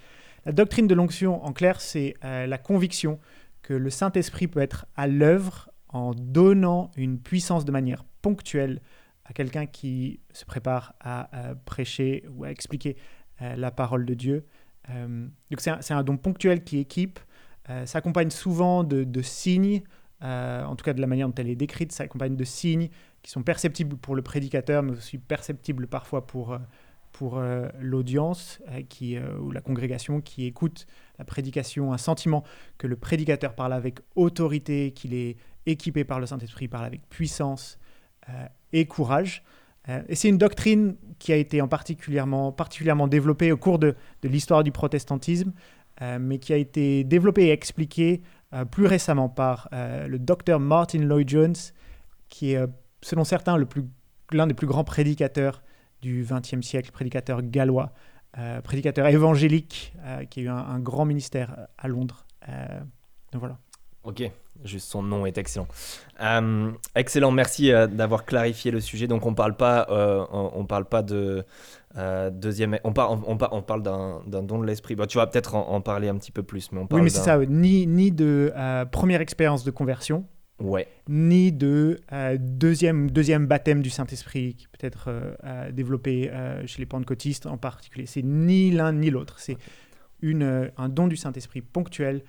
La 0.45 0.51
doctrine 0.51 0.87
de 0.87 0.93
l'onction, 0.93 1.43
en 1.43 1.51
clair, 1.51 1.81
c'est 1.81 2.15
la 2.21 2.57
conviction 2.57 3.17
que 3.63 3.73
le 3.73 3.89
Saint-Esprit 3.89 4.47
peut 4.47 4.61
être 4.61 4.85
à 4.95 5.07
l'œuvre 5.07 5.71
en 5.87 6.13
donnant 6.13 6.91
une 6.97 7.17
puissance 7.17 7.65
de 7.65 7.71
manière 7.71 8.03
ponctuelle 8.21 8.81
à 9.25 9.33
quelqu'un 9.33 9.65
qui 9.65 10.19
se 10.31 10.45
prépare 10.45 10.95
à 10.99 11.29
prêcher 11.65 12.25
ou 12.29 12.43
à 12.43 12.51
expliquer 12.51 12.97
la 13.39 13.71
parole 13.71 14.05
de 14.05 14.13
Dieu. 14.13 14.45
Euh, 14.89 15.27
donc 15.49 15.61
c'est 15.61 15.93
un, 15.93 16.03
don 16.03 16.17
ponctuel 16.17 16.63
qui 16.63 16.79
équipe, 16.79 17.19
euh, 17.69 17.85
s'accompagne 17.85 18.29
souvent 18.29 18.83
de, 18.83 19.21
signes, 19.21 19.81
euh, 20.23 20.63
en 20.63 20.75
tout 20.75 20.83
cas 20.83 20.93
de 20.93 21.01
la 21.01 21.07
manière 21.07 21.27
dont 21.27 21.35
elle 21.35 21.49
est 21.49 21.55
décrite, 21.55 21.91
s'accompagne 21.91 22.35
de 22.35 22.43
signes 22.43 22.89
qui 23.21 23.31
sont 23.31 23.43
perceptibles 23.43 23.95
pour 23.97 24.15
le 24.15 24.21
prédicateur, 24.21 24.83
mais 24.83 24.91
aussi 24.91 25.17
perceptibles 25.17 25.87
parfois 25.87 26.27
pour, 26.27 26.57
pour 27.13 27.41
l'audience 27.79 28.61
qui 28.89 29.17
ou 29.17 29.51
la 29.51 29.61
congrégation 29.61 30.19
qui 30.19 30.45
écoute 30.45 30.87
la 31.17 31.23
prédication, 31.23 31.93
un 31.93 31.97
sentiment 31.97 32.43
que 32.77 32.85
le 32.85 32.97
prédicateur 32.97 33.55
parle 33.55 33.71
avec 33.71 33.99
autorité, 34.15 34.91
qu'il 34.91 35.13
est 35.13 35.37
équipé 35.65 36.03
par 36.03 36.19
le 36.19 36.25
Saint-Esprit, 36.25 36.67
parle 36.67 36.83
avec 36.83 37.07
puissance 37.07 37.79
et 38.73 38.85
courage. 38.85 39.43
Euh, 39.89 40.01
et 40.07 40.15
c'est 40.15 40.29
une 40.29 40.37
doctrine 40.37 40.95
qui 41.19 41.31
a 41.31 41.35
été 41.35 41.61
en 41.61 41.67
particulièrement, 41.67 42.51
particulièrement 42.51 43.07
développée 43.07 43.51
au 43.51 43.57
cours 43.57 43.79
de, 43.79 43.95
de 44.21 44.29
l'histoire 44.29 44.63
du 44.63 44.71
protestantisme, 44.71 45.53
euh, 46.01 46.17
mais 46.19 46.39
qui 46.39 46.53
a 46.53 46.57
été 46.57 47.03
développée 47.03 47.45
et 47.45 47.51
expliquée 47.51 48.21
euh, 48.53 48.65
plus 48.65 48.85
récemment 48.85 49.29
par 49.29 49.69
le 49.71 50.17
docteur 50.17 50.59
Martin 50.59 50.99
Lloyd 50.99 51.29
Jones, 51.29 51.55
qui 52.29 52.53
est, 52.53 52.59
selon 53.01 53.23
certains, 53.23 53.57
l'un 54.31 54.47
des 54.47 54.53
plus 54.53 54.67
grands 54.67 54.83
prédicateurs 54.83 55.61
du 56.01 56.25
XXe 56.29 56.65
siècle, 56.65 56.91
prédicateur 56.91 57.41
gallois, 57.41 57.93
prédicateur 58.63 59.07
évangélique, 59.07 59.93
qui 60.29 60.39
a 60.39 60.43
eu 60.43 60.47
un, 60.49 60.57
un 60.57 60.79
grand 60.79 61.05
ministère 61.05 61.67
à 61.77 61.87
Londres. 61.87 62.25
donc 63.31 63.39
voilà. 63.39 63.59
Ok, 64.03 64.21
juste 64.65 64.89
son 64.89 65.01
nom 65.01 65.25
est 65.25 65.37
excellent. 65.37 65.67
Euh, 66.21 66.71
excellent, 66.93 67.31
merci 67.31 67.71
euh, 67.71 67.87
d'avoir 67.87 68.25
clarifié 68.25 68.69
le 68.69 68.81
sujet. 68.81 69.07
Donc 69.07 69.25
on 69.25 69.33
parle 69.33 69.55
pas, 69.55 69.87
euh, 69.89 70.25
on, 70.31 70.65
parle 70.65 70.85
pas 70.85 71.01
de 71.01 71.45
deuxième, 72.31 72.77
on, 72.83 72.91
parle, 72.91 73.19
on, 73.25 73.37
on 73.39 73.61
parle 73.61 73.81
d'un 73.81 74.21
don 74.25 74.59
de 74.59 74.65
l'esprit. 74.65 74.97
tu 75.07 75.17
vas 75.17 75.27
peut-être 75.27 75.55
en, 75.55 75.79
parler 75.79 76.09
un 76.09 76.17
petit 76.17 76.31
peu 76.31 76.43
plus, 76.43 76.71
mais 76.71 76.79
on 76.81 76.87
parle 76.87 77.01
Oui, 77.01 77.05
mais 77.05 77.09
c'est 77.09 77.21
ça, 77.21 77.37
ni, 77.45 77.87
ni 77.87 78.11
de 78.11 78.53
première 78.91 79.21
expérience 79.21 79.63
de 79.63 79.71
conversion, 79.71 80.25
ouais. 80.59 80.87
ni 81.07 81.53
de 81.53 82.01
deuxième, 82.39 83.09
deuxième 83.09 83.47
baptême 83.47 83.81
du 83.81 83.89
Saint-Esprit 83.89 84.55
qui 84.55 84.67
peut 84.67 84.85
être 84.85 85.11
développé 85.71 86.29
chez 86.65 86.79
les 86.79 86.85
pentecôtistes 86.85 87.45
en 87.45 87.57
particulier. 87.57 88.05
C'est 88.05 88.23
ni 88.23 88.69
l'un 88.71 88.91
ni 88.91 89.09
l'autre. 89.09 89.39
C'est 89.39 89.57
un 90.23 90.89
don 90.89 91.07
du 91.07 91.15
Saint-Esprit 91.15 91.61
ponctuel 91.61 92.21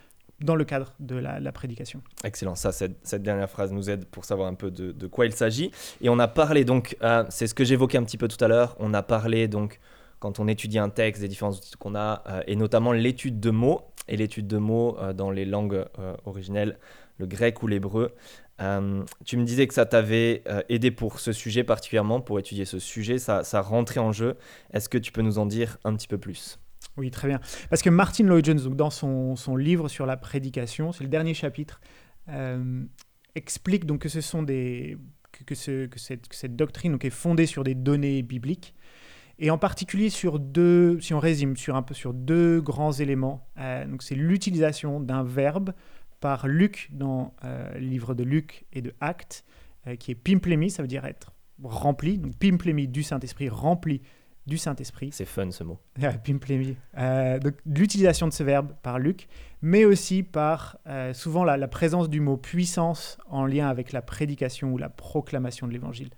dans 0.44 0.56
le 0.56 0.64
cadre 0.64 0.94
de 1.00 1.16
la, 1.16 1.52
prédication. 1.52 2.02
Excellent, 2.22 2.54
ça, 2.54 2.70
cette, 2.70 3.22
dernière 3.22 3.48
phrase 3.48 3.72
nous 3.72 3.88
aide 3.88 4.04
pour 4.04 4.24
savoir 4.24 4.48
un 4.48 4.54
peu 4.54 4.70
de, 4.70 5.06
quoi 5.06 5.26
il 5.26 5.32
s'agit. 5.32 5.70
Et 6.00 6.08
on 6.08 6.18
a 6.18 6.28
parlé 6.28 6.64
donc, 6.64 6.96
euh, 7.02 7.24
c'est 7.30 7.46
ce 7.46 7.54
que 7.54 7.64
j'évoquais 7.64 7.98
un 7.98 8.04
petit 8.04 8.18
peu 8.18 8.28
tout 8.28 8.42
à 8.44 8.48
l'heure, 8.48 8.76
on 8.78 8.94
a 8.94 9.02
parlé 9.02 9.48
donc 9.48 9.80
quand 10.20 10.40
on 10.40 10.48
étudie 10.48 10.78
un 10.78 10.90
texte, 10.90 11.20
des 11.22 11.28
différents 11.28 11.52
outils 11.52 11.72
qu'on 11.78 11.94
a, 11.94 12.22
euh, 12.28 12.42
et 12.46 12.56
notamment 12.56 12.92
l'étude 12.92 13.40
de 13.40 13.50
mots, 13.50 13.82
et 14.06 14.16
l'étude 14.16 14.46
de 14.46 14.58
mots 14.58 14.98
euh, 14.98 15.12
dans 15.12 15.30
les 15.30 15.44
langues 15.44 15.84
originelles, 16.26 16.78
le 17.18 17.26
grec 17.26 17.62
ou 17.62 17.66
l'hébreu. 17.66 18.12
tu 19.24 19.36
me 19.36 19.44
disais 19.44 19.66
que 19.66 19.74
ça 19.74 19.86
t'avait 19.86 20.42
aidé 20.68 20.90
pour 20.90 21.20
ce 21.20 21.32
sujet 21.32 21.64
particulièrement, 21.64 22.20
pour 22.20 22.38
étudier 22.38 22.64
ce 22.64 22.78
sujet, 22.78 23.18
ça, 23.18 23.44
ça 23.44 23.60
rentrait 23.60 24.00
en 24.00 24.12
jeu. 24.12 24.36
Est-ce 24.72 24.88
que 24.88 24.98
tu 24.98 25.12
peux 25.12 25.22
nous 25.22 25.38
en 25.38 25.46
dire 25.46 25.78
un 25.84 25.94
petit 25.94 26.08
peu 26.08 26.18
plus? 26.18 26.58
Oui, 26.96 27.10
très 27.10 27.28
bien. 27.28 27.40
Parce 27.70 27.82
que 27.82 27.90
Martin 27.90 28.24
Lloyd 28.24 28.44
Jones, 28.44 28.58
donc 28.58 28.76
dans 28.76 28.90
son, 28.90 29.36
son 29.36 29.56
livre 29.56 29.88
sur 29.88 30.06
la 30.06 30.16
prédication, 30.16 30.92
c'est 30.92 31.04
le 31.04 31.10
dernier 31.10 31.34
chapitre, 31.34 31.80
euh, 32.28 32.84
explique 33.34 33.84
donc 33.84 34.02
que 34.02 34.08
ce 34.08 34.20
sont 34.20 34.42
des 34.42 34.96
que, 35.46 35.54
ce, 35.56 35.86
que, 35.86 35.98
cette, 35.98 36.54
doctrine 36.54 36.92
donc, 36.92 37.04
est 37.04 37.10
fondée 37.10 37.46
sur 37.46 37.64
des 37.64 37.74
données 37.74 38.22
bibliques 38.22 38.74
et 39.40 39.50
en 39.50 39.58
particulier 39.58 40.08
sur 40.08 40.38
deux, 40.38 41.00
si 41.00 41.12
on 41.12 41.18
résume, 41.18 41.56
sur 41.56 41.74
un 41.74 41.82
peu 41.82 41.92
sur 41.92 42.14
deux 42.14 42.60
grands 42.60 42.92
éléments. 42.92 43.48
Euh, 43.58 43.84
c'est 43.98 44.14
l'utilisation 44.14 45.00
d'un 45.00 45.24
verbe 45.24 45.72
par 46.20 46.46
Luc 46.46 46.88
dans 46.92 47.34
euh, 47.42 47.74
le 47.74 47.80
livre 47.80 48.14
de 48.14 48.22
Luc 48.22 48.64
et 48.72 48.80
de 48.80 48.94
Actes, 49.00 49.44
qui 49.98 50.12
est 50.12 50.14
pimplémi, 50.14 50.70
ça 50.70 50.80
veut 50.82 50.88
dire 50.88 51.04
être 51.04 51.34
rempli, 51.62 52.16
donc 52.16 52.38
pimplémi 52.38 52.88
du 52.88 53.02
Saint-Esprit 53.02 53.50
rempli 53.50 54.00
du 54.46 54.58
Saint-Esprit. 54.58 55.10
C'est 55.12 55.24
fun 55.24 55.50
ce 55.50 55.64
mot. 55.64 55.78
euh, 56.98 57.38
donc 57.38 57.54
l'utilisation 57.66 58.26
de 58.28 58.32
ce 58.32 58.42
verbe 58.42 58.72
par 58.82 58.98
Luc, 58.98 59.28
mais 59.62 59.84
aussi 59.84 60.22
par 60.22 60.78
euh, 60.86 61.14
souvent 61.14 61.44
la, 61.44 61.68
présence 61.68 62.10
du 62.10 62.20
mot 62.20 62.36
puissance 62.36 63.18
en 63.28 63.46
lien 63.46 63.68
avec 63.68 63.92
la 63.92 64.02
prédication 64.02 64.72
ou 64.72 64.78
la 64.78 64.88
proclamation 64.88 65.66
de 65.66 65.72
l'évangile. 65.72 66.10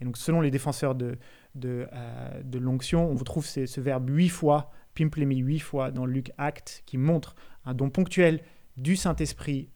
Et 0.00 0.04
donc 0.04 0.16
selon 0.16 0.40
les 0.40 0.50
défenseurs 0.50 0.94
de, 0.94 1.18
de, 1.54 1.86
euh, 1.92 2.42
de 2.42 2.58
l'onction, 2.58 3.10
on 3.10 3.14
vous 3.14 3.24
trouve 3.24 3.46
ce, 3.46 3.80
verbe 3.80 4.08
huit 4.10 4.28
fois, 4.28 4.70
pimplémi 4.94 5.36
huit 5.36 5.60
fois 5.60 5.90
dans 5.90 6.06
Luc 6.06 6.32
Acte, 6.38 6.82
qui 6.86 6.98
montre 6.98 7.34
un 7.64 7.74
don 7.74 7.90
ponctuel 7.90 8.40
du 8.76 8.96
Saint-Esprit. 8.96 9.70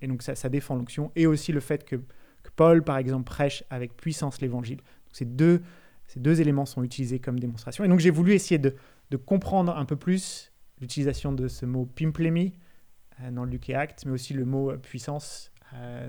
Et 0.00 0.06
donc 0.06 0.22
ça, 0.22 0.36
ça 0.36 0.48
défend 0.48 0.76
l'onction, 0.76 1.10
et 1.16 1.26
aussi 1.26 1.50
le 1.50 1.58
fait 1.58 1.84
que, 1.84 1.96
que, 1.96 2.50
Paul, 2.54 2.84
par 2.84 2.98
exemple, 2.98 3.24
prêche 3.24 3.64
avec 3.68 3.96
puissance 3.96 4.40
l'évangile. 4.40 4.78
C'est 5.10 5.34
deux 5.34 5.60
ces 6.08 6.20
deux 6.20 6.40
éléments 6.40 6.66
sont 6.66 6.82
utilisés 6.82 7.20
comme 7.20 7.38
démonstration. 7.38 7.84
Et 7.84 7.88
donc 7.88 8.00
j'ai 8.00 8.10
voulu 8.10 8.32
essayer 8.32 8.58
de, 8.58 8.74
comprendre 9.16 9.76
un 9.76 9.84
peu 9.84 9.96
plus 9.96 10.52
l'utilisation 10.80 11.32
de 11.32 11.48
ce 11.48 11.64
mot 11.64 11.86
pimplemi 11.86 12.54
euh, 13.22 13.30
dans 13.30 13.44
Luc 13.44 13.70
et 13.70 13.74
Acte, 13.74 14.04
mais 14.04 14.12
aussi 14.12 14.34
le 14.34 14.44
mot 14.44 14.76
puissance 14.76 15.52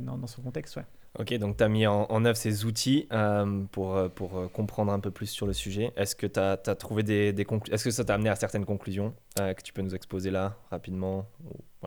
dans, 0.01 0.17
dans, 0.17 0.27
son 0.27 0.41
contexte. 0.41 0.77
Ouais. 0.77 0.85
Ok, 1.17 1.33
donc 1.33 1.57
tu 1.57 1.63
as 1.63 1.69
mis 1.69 1.87
en, 1.87 2.25
œuvre 2.25 2.37
ces 2.37 2.65
outils 2.65 3.07
euh, 3.11 3.63
pour, 3.71 3.95
euh, 3.95 4.09
pour 4.09 4.37
euh, 4.37 4.47
comprendre 4.47 4.93
un 4.93 4.99
peu 4.99 5.09
plus 5.09 5.25
sur 5.25 5.47
le 5.47 5.53
sujet. 5.53 5.91
Est-ce 5.97 6.15
que 6.15 6.27
tu 6.27 6.39
as, 6.39 6.57
trouvé 6.75 7.01
des, 7.01 7.33
des 7.33 7.47
Est-ce 7.71 7.83
que 7.83 7.91
ça 7.91 8.05
t'a 8.05 8.13
amené 8.13 8.29
à 8.29 8.35
certaines 8.35 8.65
conclusions 8.65 9.13
que 9.35 9.61
tu 9.63 9.73
peux 9.73 9.81
nous 9.81 9.95
exposer 9.95 10.31
là 10.31 10.55
rapidement 10.69 11.25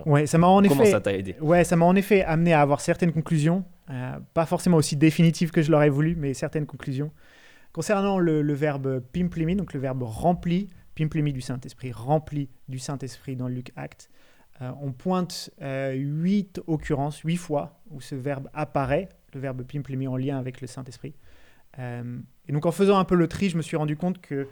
Ouais, 0.07 0.27
ça 0.27 0.39
m'a 0.39 0.49
en 0.49 0.63
Comment 0.63 0.83
effet. 0.83 0.91
ça 0.91 1.01
t'a 1.01 1.13
aidé? 1.13 1.37
Ouais, 1.41 1.65
ça 1.65 1.77
m'a 1.77 1.85
en 1.85 1.95
effet 1.95 2.23
amené 2.25 2.53
à 2.53 2.63
avoir 2.63 2.81
certaines 2.81 3.13
conclusions, 3.13 3.65
pas 4.35 4.47
forcément 4.47 4.79
aussi 4.79 4.97
définitives 4.97 5.51
que 5.51 5.63
je 5.63 5.71
l'aurais 5.71 5.91
voulu, 5.91 6.17
mais 6.17 6.35
certaines 6.35 6.67
conclusions. 6.67 7.11
Concernant 7.73 8.19
le, 8.19 8.53
verbe 8.53 9.01
pimplimi, 9.01 9.57
donc 9.57 9.73
le 9.73 9.81
verbe 9.81 10.03
rempli, 10.03 10.69
pimplimi 10.95 11.33
du 11.33 11.41
Saint-Esprit, 11.41 11.91
rempli 11.91 12.51
du 12.69 12.79
Saint-Esprit 12.79 13.35
dans 13.35 13.49
Luc 13.49 13.73
Acte, 13.77 14.11
euh, 14.61 14.71
on 14.83 14.93
pointe 14.93 15.51
euh, 15.63 15.93
huit 15.93 16.61
occurrences, 16.67 17.21
huit 17.21 17.39
fois 17.39 17.81
où 17.91 18.03
ce 18.03 18.15
verbe 18.15 18.51
apparaît, 18.53 19.09
le 19.33 19.41
verbe 19.41 19.63
pimplemi 19.63 20.07
en 20.07 20.17
lien 20.17 20.39
avec 20.39 20.61
le 20.61 20.67
Saint-Esprit. 20.67 21.15
Euh, 21.79 22.19
et 22.47 22.53
donc 22.53 22.67
en 22.67 22.73
faisant 22.73 22.99
un 22.99 23.05
peu 23.05 23.15
le 23.15 23.27
tri, 23.27 23.49
je 23.49 23.57
me 23.57 23.63
suis 23.63 23.77
rendu 23.77 23.97
compte 23.97 24.21
que 24.21 24.49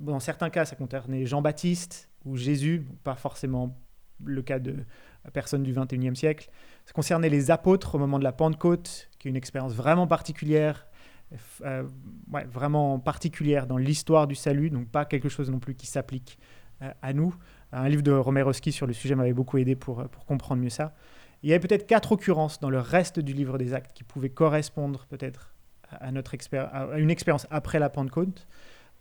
dans 0.00 0.18
certains 0.18 0.50
cas, 0.50 0.64
ça 0.64 0.74
concernait 0.74 1.26
Jean-Baptiste 1.26 2.10
ou 2.24 2.36
Jésus, 2.36 2.88
pas 3.04 3.14
forcément 3.14 3.78
le 4.24 4.42
cas 4.42 4.58
de 4.58 4.78
personnes 5.32 5.62
du 5.62 5.72
21e 5.72 6.16
siècle. 6.16 6.50
Ça 6.86 6.92
concernait 6.92 7.28
les 7.28 7.52
apôtres 7.52 7.94
au 7.94 7.98
moment 7.98 8.18
de 8.18 8.24
la 8.24 8.32
Pentecôte, 8.32 9.10
qui 9.20 9.28
est 9.28 9.30
une 9.30 9.36
expérience 9.36 9.72
vraiment 9.72 10.08
particulière, 10.08 10.88
vraiment 12.50 12.98
particulière 12.98 13.66
dans 13.66 13.76
l'histoire 13.76 14.26
du 14.26 14.34
salut, 14.34 14.70
donc 14.70 14.88
pas 14.88 15.04
quelque 15.04 15.28
chose 15.28 15.50
non 15.50 15.58
plus 15.58 15.74
qui 15.74 15.86
s'applique 15.86 16.38
à 17.02 17.12
nous. 17.12 17.34
Un 17.76 17.88
livre 17.88 18.02
de 18.02 18.12
Romerowski 18.12 18.70
sur 18.70 18.86
le 18.86 18.92
sujet 18.92 19.16
m'avait 19.16 19.32
beaucoup 19.32 19.58
aidé 19.58 19.74
pour, 19.74 20.00
euh, 20.00 20.04
pour 20.04 20.24
comprendre 20.26 20.62
mieux 20.62 20.70
ça. 20.70 20.94
Il 21.42 21.50
y 21.50 21.52
avait 21.52 21.66
peut-être 21.66 21.86
quatre 21.86 22.12
occurrences 22.12 22.60
dans 22.60 22.70
le 22.70 22.78
reste 22.78 23.18
du 23.18 23.32
livre 23.32 23.58
des 23.58 23.74
actes 23.74 23.92
qui 23.92 24.04
pouvaient 24.04 24.30
correspondre 24.30 25.06
peut-être 25.08 25.54
à, 25.90 26.12
notre 26.12 26.34
à 26.56 26.98
une 26.98 27.10
expérience 27.10 27.46
après 27.50 27.78
la 27.78 27.90
Pentecôte, 27.90 28.46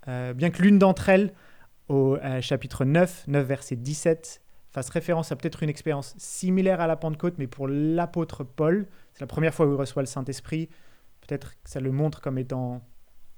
euh, 0.07 0.33
bien 0.33 0.49
que 0.49 0.61
l'une 0.61 0.79
d'entre 0.79 1.07
elles, 1.09 1.33
au 1.87 2.17
euh, 2.17 2.41
chapitre 2.41 2.83
9, 2.83 3.25
9 3.27 3.45
verset 3.45 3.75
17, 3.75 4.41
fasse 4.71 4.89
référence 4.89 5.31
à 5.31 5.35
peut-être 5.35 5.63
une 5.63 5.69
expérience 5.69 6.15
similaire 6.17 6.81
à 6.81 6.87
la 6.87 6.95
Pentecôte, 6.95 7.35
mais 7.37 7.47
pour 7.47 7.67
l'apôtre 7.67 8.43
Paul. 8.43 8.87
C'est 9.13 9.21
la 9.21 9.27
première 9.27 9.53
fois 9.53 9.67
où 9.67 9.73
il 9.73 9.75
reçoit 9.75 10.01
le 10.01 10.07
Saint-Esprit. 10.07 10.67
Peut-être 11.25 11.53
que 11.63 11.69
ça 11.69 11.79
le 11.79 11.91
montre 11.91 12.21
comme 12.21 12.37
étant 12.37 12.81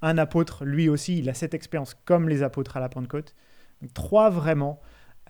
un 0.02 0.18
apôtre, 0.18 0.64
lui 0.64 0.88
aussi, 0.88 1.18
il 1.18 1.28
a 1.28 1.34
cette 1.34 1.54
expérience 1.54 1.94
comme 2.04 2.28
les 2.28 2.42
apôtres 2.42 2.76
à 2.76 2.80
la 2.80 2.88
Pentecôte. 2.88 3.34
Donc, 3.80 3.94
trois 3.94 4.30
vraiment 4.30 4.80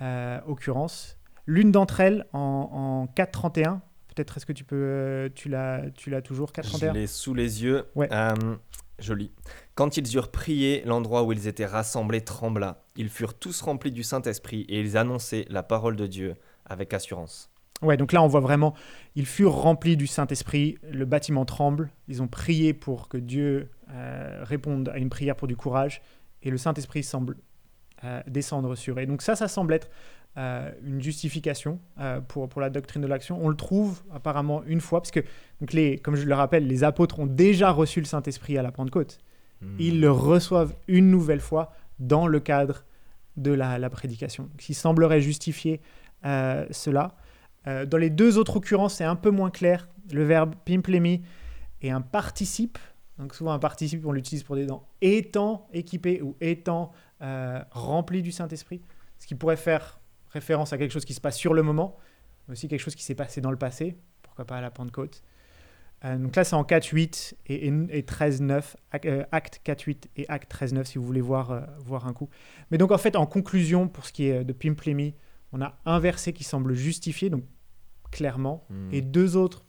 euh, 0.01 0.41
occurrence. 0.47 1.19
L'une 1.47 1.71
d'entre 1.71 2.01
elles 2.01 2.27
en, 2.33 2.39
en 2.39 3.07
4.31, 3.15 3.81
peut-être 4.09 4.37
est-ce 4.37 4.47
que 4.47 4.53
tu 4.53 4.65
peux, 4.65 4.77
euh, 4.77 5.29
tu 5.35 5.49
l'as, 5.49 5.83
tu 5.95 6.11
l'as 6.11 6.23
toujours 6.23 6.51
4.31 6.51 6.79
Je 6.79 6.87
l'ai 6.93 7.07
sous 7.07 7.35
les 7.35 7.63
yeux. 7.63 7.85
Ouais. 7.95 8.09
Euh, 8.13 8.57
je 8.99 9.13
lis. 9.13 9.31
Quand 9.75 9.97
ils 9.97 10.15
eurent 10.17 10.31
prié, 10.31 10.83
l'endroit 10.87 11.23
où 11.23 11.33
ils 11.33 11.47
étaient 11.47 11.67
rassemblés 11.67 12.23
trembla. 12.23 12.85
Ils 12.97 13.11
furent 13.11 13.35
tous 13.35 13.61
remplis 13.61 13.93
du 13.93 14.03
Saint-Esprit 14.03 14.63
et 14.69 14.81
ils 14.81 14.97
annonçaient 14.97 15.45
la 15.51 15.63
parole 15.63 15.97
de 15.97 16.07
Dieu 16.07 16.35
avec 16.65 16.95
assurance. 16.95 17.51
Ouais, 17.83 17.97
donc 17.97 18.13
là 18.13 18.23
on 18.23 18.27
voit 18.27 18.41
vraiment, 18.41 18.75
ils 19.15 19.27
furent 19.27 19.55
remplis 19.55 19.97
du 19.97 20.07
Saint-Esprit, 20.07 20.79
le 20.91 21.05
bâtiment 21.05 21.45
tremble, 21.45 21.91
ils 22.09 22.23
ont 22.23 22.29
prié 22.29 22.73
pour 22.73 23.09
que 23.09 23.19
Dieu 23.19 23.71
réponde 24.43 24.89
à 24.89 24.99
une 24.99 25.11
prière 25.11 25.37
pour 25.37 25.47
du 25.47 25.57
courage, 25.57 26.01
et 26.43 26.51
le 26.51 26.57
Saint-Esprit 26.57 27.03
semble 27.03 27.37
descendre 28.27 28.77
sur. 28.77 28.99
Et 28.99 29.07
donc 29.07 29.21
ça, 29.21 29.37
ça 29.37 29.49
semble 29.49 29.75
être 29.75 29.91
euh, 30.39 30.71
une 30.85 31.01
justification 31.01 31.81
euh, 31.99 32.21
pour, 32.21 32.47
pour 32.49 32.61
la 32.61 32.69
doctrine 32.69 33.01
de 33.01 33.07
l'action. 33.07 33.39
On 33.43 33.49
le 33.49 33.57
trouve 33.57 34.03
apparemment 34.13 34.63
une 34.65 34.83
fois, 34.83 35.01
parce 35.01 35.11
que, 35.11 35.21
donc 35.61 35.73
les, 35.73 35.97
comme 35.97 36.15
je 36.15 36.27
le 36.27 36.35
rappelle, 36.35 36.67
les 36.67 36.85
apôtres 36.85 37.19
ont 37.19 37.27
déjà 37.27 37.71
reçu 37.71 38.01
le 38.01 38.07
Saint-Esprit 38.07 38.59
à 38.59 38.63
la 38.63 38.71
Pentecôte. 38.71 39.19
Hmm. 39.63 39.77
Ils 39.79 40.01
le 40.01 40.11
reçoivent 40.11 40.75
une 40.89 41.11
nouvelle 41.11 41.41
fois 41.41 41.73
dans 41.99 42.27
le 42.27 42.39
cadre 42.39 42.85
de 43.39 43.51
la, 43.51 43.79
la 43.79 43.89
prédication. 43.89 44.45
Donc, 44.45 44.69
il 44.69 44.75
semblerait 44.75 45.23
justifier 45.23 45.81
euh, 47.67 47.87
dans 47.87 47.99
les 47.99 48.11
deux 48.11 48.39
autres 48.39 48.57
occurrences, 48.57 48.95
c'est 48.95 49.05
un 49.05 49.17
peu 49.17 49.31
moins 49.31 49.51
clair. 49.51 49.89
Le 50.13 50.25
verbe 50.25 50.55
pimplemi 50.65 51.23
est 51.83 51.91
un 51.91 52.01
participe. 52.01 52.79
Donc 53.19 53.35
souvent 53.35 53.53
un 53.53 53.59
participe, 53.59 54.05
on 54.07 54.13
l'utilise 54.13 54.43
pour 54.43 54.57
des 54.57 54.67
dents 54.67 54.87
étant 55.01 55.69
équipé 55.73 56.21
ou 56.21 56.37
étant 56.41 56.93
euh, 57.23 57.61
rempli 57.71 58.23
du 58.23 58.31
Saint-Esprit, 58.31 58.83
ce 59.19 59.27
qui 59.27 59.35
pourrait 59.35 59.57
faire 59.57 60.01
référence 60.31 60.73
à 60.73 60.79
quelque 60.79 60.93
chose 60.93 61.07
qui 61.07 61.15
se 61.15 61.21
passe 61.21 61.39
sur 61.39 61.55
le 61.55 61.63
moment, 61.63 61.97
mais 62.47 62.53
aussi 62.53 62.69
quelque 62.69 62.81
chose 62.81 62.95
qui 62.95 63.03
s'est 63.03 63.15
passé 63.15 63.41
dans 63.41 63.51
le 63.51 63.57
passé, 63.57 63.97
pourquoi 64.23 64.45
pas 64.45 64.59
à 64.59 64.61
la 64.61 64.71
Pentecôte. 64.71 65.23
Euh, 66.05 66.19
donc 66.19 66.37
là, 66.37 66.45
c'est 66.45 66.55
en 66.55 66.63
4.8 66.63 67.33
et, 67.47 67.69
et, 67.69 68.03
13.9, 68.03 68.75
euh, 69.07 69.25
acte 69.33 69.63
4.8 69.65 70.05
et 70.17 70.29
acte 70.29 70.55
13.9 70.55 70.85
si 70.85 70.99
vous 70.99 71.07
voulez 71.07 71.23
voir, 71.23 71.67
voir 71.79 72.07
un 72.07 72.13
coup. 72.13 72.29
Mais 72.71 72.77
donc 72.77 72.93
en 72.93 72.99
fait, 72.99 73.17
en 73.17 73.25
conclusion, 73.25 73.89
pour 73.89 74.05
ce 74.05 74.13
qui 74.13 74.27
est 74.27 74.45
de 74.45 74.53
Pimplemi, 74.53 75.15
on 75.53 75.63
a 75.63 75.79
un 75.87 75.99
verset 76.01 76.35
qui 76.35 76.45
semble 76.45 76.75
justifié, 76.75 77.31
donc 77.31 77.45
clairement, 78.17 78.65
hmm. 78.71 78.95
et 78.95 79.03
deux 79.03 79.37
autres 79.37 79.63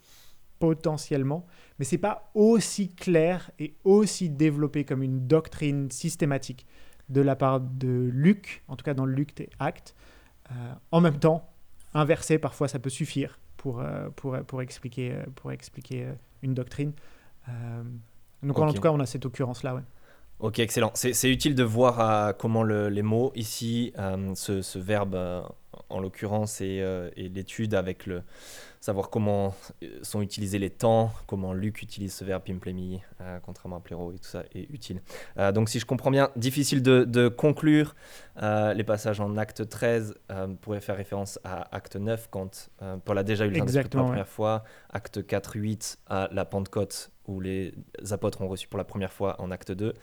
potentiellement, 0.60 1.46
mais 1.78 1.86
c'est 1.86 1.98
pas 1.98 2.32
aussi 2.34 2.94
clair 2.94 3.52
et 3.60 3.76
aussi 3.84 4.30
développé 4.30 4.86
comme 4.86 5.04
une 5.04 5.28
doctrine 5.28 5.92
systématique 5.92 6.66
de 7.10 7.20
la 7.20 7.36
part 7.36 7.60
de 7.60 8.10
Luc, 8.14 8.64
en 8.70 8.78
tout 8.78 8.86
cas 8.86 8.94
dans 8.94 9.06
Luc 9.06 9.38
et 9.42 9.50
Actes. 9.60 9.96
Euh, 10.52 10.54
en 10.92 11.02
même 11.02 11.20
temps, 11.20 11.50
inversé, 11.94 12.40
parfois 12.40 12.70
ça 12.70 12.80
peut 12.80 12.90
suffire 12.90 13.38
pour, 13.58 13.82
euh, 13.82 14.10
pour, 14.16 14.38
pour 14.48 14.62
expliquer, 14.62 15.12
euh, 15.12 15.26
pour 15.36 15.52
expliquer 15.52 16.08
une 16.42 16.54
doctrine. 16.54 16.94
donc 18.42 18.58
en 18.58 18.74
tout 18.74 18.82
cas, 18.82 18.92
on 18.92 19.00
a 19.02 19.06
cette 19.06 19.26
occurrence-là. 19.26 19.76
Ouais. 19.76 19.82
Ok, 20.40 20.60
excellent. 20.60 20.92
C'est 20.94 21.30
utile 21.30 21.56
de 21.56 21.64
voir 21.64 22.38
comment 22.38 22.64
les 22.64 23.02
mots 23.02 23.32
ici, 23.36 23.92
ce, 24.36 24.62
ce, 24.62 24.78
verbe 24.78 25.16
en 25.90 26.00
l'occurrence, 26.00 26.62
et, 26.62 26.84
et 27.16 27.30
l'étude 27.30 27.74
avec 27.74 28.06
le, 28.06 28.22
savoir 28.80 29.10
comment 29.10 29.54
euh, 29.84 30.00
sont 30.02 30.22
utilisés 30.22 30.60
les 30.60 30.70
temps, 30.70 31.12
comment 31.26 31.54
Luc 31.54 31.82
utilise 31.82 32.14
ce 32.14 32.24
verbe 32.24 32.44
pimplemi, 32.44 33.02
euh, 33.22 33.40
contrairement 33.46 33.78
à 33.78 33.80
Pléro, 33.80 34.14
et 34.14 34.18
tout 34.18 34.30
ça 34.30 34.44
est 34.54 34.70
utile. 34.72 35.02
Euh, 35.38 35.52
donc 35.52 35.70
si 35.70 35.80
je 35.80 35.86
comprends 35.86 36.12
bien, 36.12 36.30
difficile 36.36 36.82
de, 36.82 37.28
conclure. 37.28 37.96
les 38.42 38.84
passages 38.84 39.20
en 39.20 39.36
acte 39.38 39.68
13 39.68 40.16
pourraient 40.62 40.82
faire 40.82 40.96
référence 40.96 41.40
à 41.44 41.76
acte 41.76 41.96
9 41.96 42.30
quand 42.32 42.70
Paul 43.04 43.18
a 43.18 43.24
déjà 43.24 43.46
eu 43.46 43.50
le 43.50 43.58
la 43.58 43.84
première 43.84 44.28
fois, 44.28 44.64
acte 44.90 45.26
4, 45.26 45.56
8 45.56 46.00
à 46.08 46.30
la 46.32 46.46
Pentecôte 46.46 47.12
où 47.28 47.40
les 47.40 47.74
apôtres 48.12 48.42
ont 48.42 48.48
reçu 48.48 48.68
pour 48.68 48.78
la 48.78 48.84
première 48.84 49.14
fois 49.14 49.40
en 49.40 49.52
acte 49.52 49.72
2. 49.72 49.94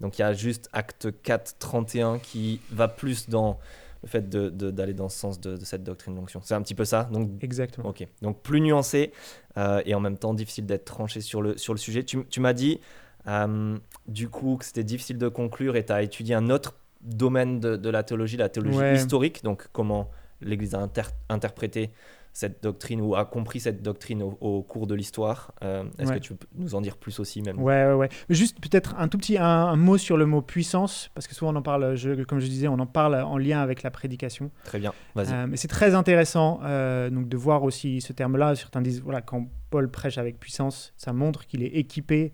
Donc 0.00 0.18
il 0.18 0.22
y 0.22 0.24
a 0.24 0.32
juste 0.32 0.68
acte 0.72 1.08
4, 1.22 1.56
31 1.58 2.18
qui 2.18 2.60
va 2.70 2.88
plus 2.88 3.28
dans 3.28 3.58
le 4.02 4.08
fait 4.08 4.28
d'aller 4.30 4.94
dans 4.94 5.08
ce 5.08 5.18
sens 5.18 5.40
de, 5.40 5.56
cette 5.56 5.84
doctrine 5.84 6.14
d'onction. 6.14 6.40
C'est 6.42 6.54
un 6.54 6.62
petit 6.62 6.74
peu 6.74 6.84
ça 6.84 7.04
donc, 7.04 7.30
Exactement. 7.42 7.90
Ok. 7.90 8.06
Donc 8.22 8.40
plus 8.40 8.60
nuancé 8.60 9.12
euh, 9.58 9.82
et 9.84 9.94
en 9.94 10.00
même 10.00 10.16
temps 10.16 10.32
difficile 10.32 10.66
d'être 10.66 10.86
tranché 10.86 11.20
sur 11.20 11.42
le, 11.42 11.58
sur 11.58 11.74
le 11.74 11.78
sujet. 11.78 12.02
Tu, 12.02 12.24
tu 12.26 12.40
m'as 12.40 12.54
dit 12.54 12.80
euh, 13.26 13.76
du 14.08 14.28
coup 14.28 14.56
que 14.56 14.64
c'était 14.64 14.84
difficile 14.84 15.18
de 15.18 15.28
conclure 15.28 15.76
et 15.76 15.84
tu 15.84 15.92
as 15.92 16.02
étudié 16.02 16.34
un 16.34 16.48
autre 16.48 16.74
domaine 17.02 17.60
de, 17.60 17.76
de 17.76 17.90
la 17.90 18.02
théologie, 18.02 18.36
la 18.36 18.48
théologie 18.48 18.94
historique, 18.94 19.42
donc 19.44 19.68
comment 19.72 20.10
l'Église 20.40 20.74
a 20.74 20.88
interprété 21.28 21.90
cette 22.32 22.62
doctrine 22.62 23.00
ou 23.00 23.14
a 23.16 23.24
compris 23.24 23.60
cette 23.60 23.82
doctrine 23.82 24.22
au, 24.22 24.62
cours 24.62 24.86
de 24.86 24.94
l'histoire. 24.94 25.52
Euh, 25.62 25.84
est-ce 25.98 26.12
que 26.12 26.18
tu 26.18 26.34
peux 26.34 26.46
nous 26.54 26.74
en 26.74 26.80
dire 26.80 26.96
plus 26.96 27.18
aussi 27.18 27.42
même? 27.42 27.60
Ouais, 27.60 27.86
ouais, 27.86 27.94
ouais. 27.94 28.08
Juste 28.28 28.60
peut-être 28.60 28.94
un 28.98 29.08
tout 29.08 29.18
petit 29.18 29.36
un, 29.38 29.76
mot 29.76 29.98
sur 29.98 30.16
le 30.16 30.26
mot 30.26 30.40
puissance, 30.40 31.10
parce 31.14 31.26
que 31.26 31.34
souvent 31.34 31.52
on 31.52 31.56
en 31.56 31.62
parle, 31.62 31.96
je, 31.96 32.22
comme 32.24 32.40
je 32.40 32.46
disais, 32.46 32.68
on 32.68 32.78
en 32.78 32.86
parle 32.86 33.16
en 33.16 33.36
lien 33.36 33.60
avec 33.60 33.82
la 33.82 33.90
prédication. 33.90 34.50
Très 34.64 34.78
bien, 34.78 34.92
vas-y. 35.14 35.32
Euh, 35.32 35.46
mais 35.48 35.56
c'est 35.56 35.68
très 35.68 35.94
intéressant 35.94 36.60
euh, 36.62 37.10
donc 37.10 37.28
de 37.28 37.36
voir 37.36 37.64
aussi 37.64 38.00
ce 38.00 38.12
terme-là. 38.12 38.54
Certains 38.54 38.80
disent, 38.80 39.02
voilà, 39.02 39.22
quand 39.22 39.48
Paul 39.70 39.90
prêche 39.90 40.18
avec 40.18 40.38
puissance, 40.38 40.92
ça 40.96 41.12
montre 41.12 41.46
qu'il 41.46 41.62
est 41.62 41.74
équipé 41.74 42.32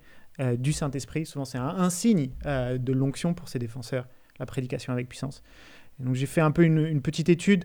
du 0.59 0.75
Saint-Esprit. 0.75 1.25
Souvent 1.25 1.47
c'est 1.47 1.57
un, 1.57 1.89
signe 1.89 2.29
de 2.45 2.93
l'onction 2.93 3.33
pour 3.33 3.49
ses 3.49 3.59
défenseurs, 3.59 4.07
la 4.39 4.45
prédication 4.45 4.93
avec 4.93 5.09
puissance. 5.09 5.43
donc 5.99 6.15
j'ai 6.15 6.27
fait 6.27 6.43
un 6.43 6.51
peu 6.51 6.63
une, 6.63 6.85
une 6.85 7.01
petite 7.01 7.31
étude 7.31 7.65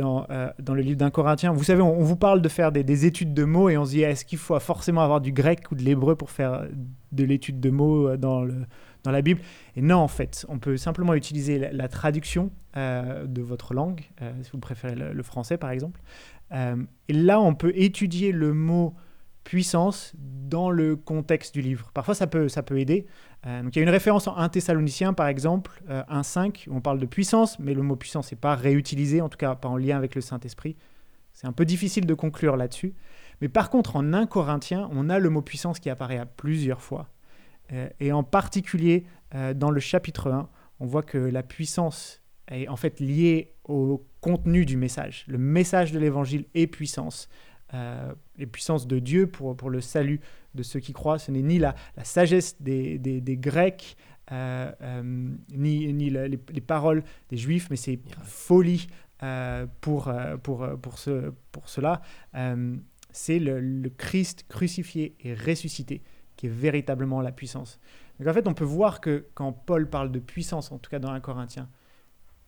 dans, 0.00 0.26
euh, 0.30 0.50
dans 0.58 0.74
le 0.74 0.82
livre 0.82 0.96
d'un 0.96 1.10
Corinthien. 1.10 1.52
Vous 1.52 1.64
savez, 1.64 1.82
on, 1.82 2.02
vous 2.02 2.16
parle 2.16 2.40
de 2.40 2.48
faire 2.48 2.72
des, 2.72 3.06
études 3.06 3.34
de 3.34 3.44
mots 3.44 3.68
et 3.68 3.76
on 3.76 3.84
se 3.84 3.90
dit 3.90 4.02
est-ce 4.02 4.24
qu'il 4.24 4.38
faut 4.38 4.58
forcément 4.58 5.02
avoir 5.02 5.20
du 5.20 5.32
grec 5.32 5.70
ou 5.70 5.74
de 5.74 5.82
l'hébreu 5.82 6.16
pour 6.16 6.30
faire 6.30 6.64
de 7.12 7.24
l'étude 7.24 7.60
de 7.60 7.70
mots 7.70 8.08
euh, 8.08 8.16
dans, 8.16 8.42
le, 8.42 8.64
la 9.04 9.22
Bible? 9.22 9.40
Et 9.76 9.82
non, 9.82 9.98
en 9.98 10.08
fait, 10.08 10.46
on 10.48 10.58
peut 10.58 10.76
simplement 10.76 11.14
utiliser 11.14 11.58
la, 11.58 11.88
traduction 11.88 12.50
euh, 12.76 13.26
de 13.26 13.42
votre 13.42 13.74
langue, 13.74 14.02
si 14.42 14.50
vous 14.52 14.58
préférez 14.58 14.94
le, 14.94 15.22
français 15.22 15.58
par 15.58 15.70
exemple. 15.70 16.00
et 16.52 17.12
là, 17.12 17.40
on 17.40 17.54
peut 17.54 17.72
étudier 17.74 18.32
le 18.32 18.54
mot 18.54 18.94
puissance 19.44 20.12
dans 20.16 20.70
le 20.70 20.96
contexte 20.96 21.54
du 21.54 21.62
livre. 21.62 21.90
Parfois, 21.94 22.14
ça 22.14 22.26
peut, 22.26 22.48
ça 22.48 22.62
peut 22.62 22.78
aider. 22.78 23.06
Euh, 23.46 23.62
donc, 23.62 23.74
il 23.74 23.78
y 23.78 23.80
a 23.80 23.82
une 23.82 23.90
référence 23.90 24.26
en 24.26 24.36
1 24.36 24.48
Thessalonicien, 24.48 25.12
par 25.12 25.28
exemple, 25.28 25.82
1.5, 25.88 26.68
où 26.68 26.76
on 26.76 26.80
parle 26.80 26.98
de 26.98 27.06
puissance, 27.06 27.58
mais 27.58 27.74
le 27.74 27.82
mot 27.82 27.96
puissance 27.96 28.32
n'est 28.32 28.38
pas 28.38 28.54
réutilisé, 28.54 29.20
en 29.20 29.28
tout 29.28 29.38
cas 29.38 29.54
pas 29.54 29.68
en 29.68 29.76
lien 29.76 29.96
avec 29.96 30.14
le 30.14 30.20
Saint-Esprit. 30.20 30.76
C'est 31.32 31.46
un 31.46 31.52
peu 31.52 31.64
difficile 31.64 32.06
de 32.06 32.14
conclure 32.14 32.56
là-dessus. 32.56 32.94
Mais 33.40 33.48
par 33.48 33.70
contre, 33.70 33.96
en 33.96 34.12
1 34.12 34.26
Corinthien, 34.26 34.88
on 34.92 35.08
a 35.08 35.18
le 35.18 35.30
mot 35.30 35.42
puissance 35.42 35.78
qui 35.78 35.88
apparaît 35.88 36.18
à 36.18 36.26
plusieurs 36.26 36.82
fois. 36.82 37.08
et 38.00 38.12
en 38.12 38.24
particulier, 38.24 39.06
dans 39.54 39.70
le 39.70 39.80
chapitre 39.80 40.30
1, 40.30 40.48
on 40.80 40.86
voit 40.86 41.02
que 41.02 41.18
la 41.18 41.42
puissance 41.42 42.20
est 42.50 42.68
en 42.68 42.76
fait 42.76 43.00
liée 43.00 43.54
au 43.64 44.04
contenu 44.20 44.64
du 44.64 44.76
message. 44.76 45.24
Le 45.28 45.38
message 45.38 45.92
de 45.92 45.98
l'évangile 45.98 46.46
est 46.54 46.66
puissance. 46.66 47.28
Euh, 47.74 48.12
et 48.36 48.46
puissance 48.46 48.88
de 48.88 48.98
Dieu 48.98 49.28
pour, 49.28 49.56
pour 49.56 49.70
le 49.70 49.80
salut 49.80 50.20
de 50.54 50.62
ceux 50.62 50.80
qui 50.80 50.92
croient. 50.92 51.18
Ce 51.18 51.30
n'est 51.30 51.42
ni 51.42 51.58
la, 51.58 51.76
la 51.96 52.04
sagesse 52.04 52.60
des, 52.60 52.98
des, 52.98 53.20
des 53.20 53.36
Grecs, 53.36 53.96
euh, 54.32 54.72
euh, 54.80 55.02
ni, 55.52 55.92
ni 55.92 56.10
les, 56.10 56.28
les, 56.28 56.60
paroles 56.60 57.04
des 57.28 57.36
Juifs, 57.36 57.68
mais 57.70 57.76
c'est 57.76 58.00
folie 58.24 58.88
pour, 59.80 60.10
pour, 60.42 60.66
pour, 60.80 60.98
ce, 60.98 61.32
pour 61.52 61.68
cela. 61.68 62.00
C'est 63.12 63.38
le, 63.38 63.60
le, 63.60 63.90
Christ 63.90 64.46
crucifié 64.48 65.14
et 65.20 65.34
ressuscité 65.34 66.02
qui 66.36 66.46
est 66.46 66.50
véritablement 66.50 67.20
la 67.20 67.30
puissance. 67.30 67.78
Donc 68.18 68.28
en 68.28 68.32
fait, 68.32 68.48
on 68.48 68.54
peut 68.54 68.64
voir 68.64 69.00
que 69.00 69.26
quand 69.34 69.52
Paul 69.52 69.88
parle 69.88 70.10
de 70.10 70.18
puissance, 70.18 70.72
en 70.72 70.78
tout 70.78 70.90
cas 70.90 70.98
dans 70.98 71.10
un 71.10 71.20
Corinthien, 71.20 71.68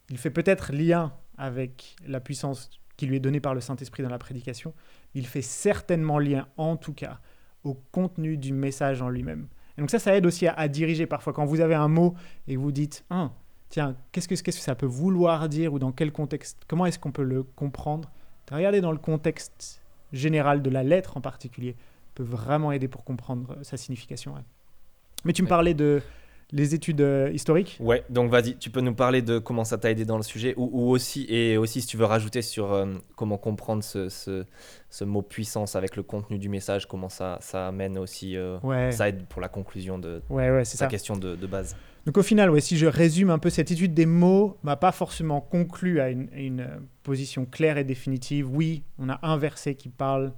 il 0.08 0.18
fait 0.18 0.30
peut-être 0.30 0.72
lien 0.72 1.12
avec 1.36 1.96
la 2.06 2.20
puissance 2.20 2.70
qui 2.96 3.06
lui 3.06 3.16
est 3.16 3.20
donnée 3.20 3.40
par 3.40 3.54
le 3.54 3.60
Saint-Esprit 3.60 4.02
dans 4.02 4.08
la 4.08 4.18
prédication, 4.18 4.74
il 5.14 5.26
fait 5.26 5.42
certainement 5.42 6.18
lien, 6.18 6.48
en 6.56 6.76
tout 6.76 6.94
cas, 6.94 7.20
au 7.64 7.74
contenu 7.74 8.36
du 8.36 8.52
message 8.52 9.02
en 9.02 9.08
lui-même. 9.08 9.48
Et 9.76 9.80
donc 9.80 9.90
ça, 9.90 9.98
ça 9.98 10.14
aide 10.14 10.26
aussi 10.26 10.46
à, 10.46 10.54
à, 10.54 10.68
diriger 10.68 11.06
parfois. 11.06 11.32
Quand 11.32 11.44
vous 11.44 11.60
avez 11.60 11.74
un 11.74 11.88
mot 11.88 12.14
et 12.46 12.56
vous 12.56 12.72
dites, 12.72 13.04
ah, 13.10 13.30
tiens, 13.68 13.96
qu'est-ce 14.12 14.28
que, 14.28 14.34
qu'est-ce 14.34 14.58
que 14.58 14.64
ça 14.64 14.74
peut 14.74 14.86
vouloir 14.86 15.48
dire 15.48 15.72
ou 15.72 15.78
dans 15.78 15.92
quel 15.92 16.12
contexte? 16.12 16.58
Comment 16.68 16.86
est-ce 16.86 16.98
qu'on 16.98 17.12
peut 17.12 17.22
le 17.22 17.42
comprendre? 17.42 18.10
Regardez 18.50 18.82
dans 18.82 18.92
le 18.92 18.98
contexte 18.98 19.80
général 20.12 20.62
de 20.62 20.68
la 20.68 20.82
lettre 20.82 21.16
en 21.16 21.22
particulier, 21.22 21.74
peut 22.14 22.22
vraiment 22.22 22.70
aider 22.72 22.88
pour 22.88 23.04
comprendre 23.04 23.56
sa 23.62 23.78
signification. 23.78 24.34
Ouais. 24.34 24.42
Mais 25.24 25.32
tu 25.32 25.42
me 25.42 25.48
parlais 25.48 25.72
de 25.72 26.02
les 26.52 26.74
études 26.74 27.00
euh, 27.00 27.30
historiques? 27.32 27.78
Ouais, 27.80 28.04
donc 28.10 28.30
vas-y, 28.30 28.56
tu 28.56 28.70
peux 28.70 28.80
nous 28.80 28.94
parler 28.94 29.22
de 29.22 29.38
comment 29.38 29.64
ça 29.64 29.78
t'a 29.78 29.90
aidé 29.90 30.04
dans 30.04 30.18
le 30.18 30.22
sujet, 30.22 30.54
ou, 30.56 30.68
ou, 30.72 30.90
aussi, 30.90 31.26
et 31.28 31.56
aussi 31.56 31.80
si 31.80 31.86
tu 31.86 31.96
veux 31.96 32.04
rajouter 32.04 32.42
sur 32.42 32.72
euh, 32.72 32.86
comment 33.16 33.38
comprendre 33.38 33.82
ce, 33.82 34.08
ce, 34.08 34.44
ce, 34.90 35.04
mot 35.04 35.22
puissance 35.22 35.76
avec 35.76 35.96
le 35.96 36.02
contenu 36.02 36.38
du 36.38 36.48
message, 36.48 36.86
comment 36.86 37.08
ça, 37.08 37.38
ça 37.40 37.68
amène 37.68 37.96
aussi, 37.98 38.36
euh, 38.36 38.58
ouais. 38.62 38.92
ça 38.92 39.08
aide 39.08 39.26
pour 39.26 39.40
la 39.40 39.48
conclusion 39.48 39.98
de, 39.98 40.22
ouais, 40.28 40.64
ça. 40.64 40.86
question 40.86 41.16
de, 41.16 41.36
de, 41.36 41.46
base. 41.46 41.74
Donc 42.04 42.18
au 42.18 42.22
final, 42.22 42.50
ouais, 42.50 42.60
si 42.60 42.76
je 42.76 42.86
résume 42.86 43.30
un 43.30 43.38
peu 43.38 43.48
cette 43.48 43.70
étude 43.70 43.94
des 43.94 44.06
mots, 44.06 44.58
m'a 44.62 44.76
pas 44.76 44.92
forcément 44.92 45.40
conclu 45.40 46.00
à 46.00 46.10
une, 46.10 46.28
à 46.34 46.40
une 46.40 46.68
position 47.02 47.46
claire 47.46 47.78
et 47.78 47.84
définitive. 47.84 48.50
Oui, 48.52 48.82
on 48.98 49.08
a 49.08 49.18
un 49.22 49.38
verset 49.38 49.74
qui 49.74 49.88
parle 49.88 50.32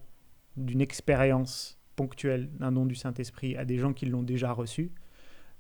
d'une 0.57 0.81
expérience 0.81 1.79
ponctuelle 1.97 2.51
d'un 2.59 2.73
don 2.73 2.87
du 2.87 2.95
Saint-Esprit 2.95 3.57
à 3.57 3.65
des 3.65 3.79
gens 3.79 3.93
qui 3.93 4.07
l'ont 4.07 4.23
déjà 4.23 4.53
reçu. 4.53 4.93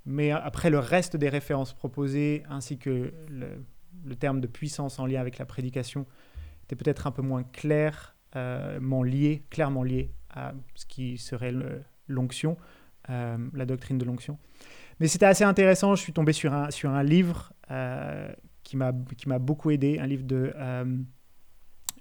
Mais 0.06 0.30
après, 0.30 0.70
le 0.70 0.78
reste 0.78 1.16
des 1.16 1.28
références 1.28 1.72
proposées, 1.72 2.42
ainsi 2.50 2.78
que 2.78 3.12
le, 3.28 4.16
terme 4.16 4.40
de 4.40 4.46
puissance 4.46 4.98
en 4.98 5.06
lien 5.06 5.20
avec 5.20 5.38
la 5.38 5.46
prédication, 5.46 6.06
était 6.64 6.76
peut-être 6.76 7.06
un 7.06 7.10
peu 7.10 7.22
moins 7.22 7.42
clairement 7.42 9.02
lié, 9.02 9.44
clairement 9.50 9.82
lié 9.82 10.10
à 10.30 10.52
ce 10.74 10.84
qui 10.86 11.16
serait 11.16 11.54
l'onction, 12.08 12.56
euh, 13.10 13.38
la 13.54 13.66
doctrine 13.66 13.98
de 13.98 14.04
l'onction. 14.04 14.38
Mais 15.00 15.08
c'était 15.08 15.26
assez 15.26 15.44
intéressant. 15.44 15.94
Je 15.94 16.02
suis 16.02 16.12
tombé 16.12 16.32
sur 16.32 16.52
un, 16.52 16.70
sur 16.70 16.90
un 16.90 17.02
livre 17.02 17.52
euh, 17.70 18.32
qui 18.62 18.76
m'a 18.76 18.92
beaucoup 18.92 19.70
aidé, 19.70 19.98
un 19.98 20.06
livre 20.06 20.24
de 20.24 20.52
euh, 20.56 20.84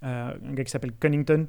euh, 0.04 0.34
un 0.44 0.54
gars 0.54 0.64
qui 0.64 0.72
s'appelle 0.72 0.94
Cunnington, 0.94 1.48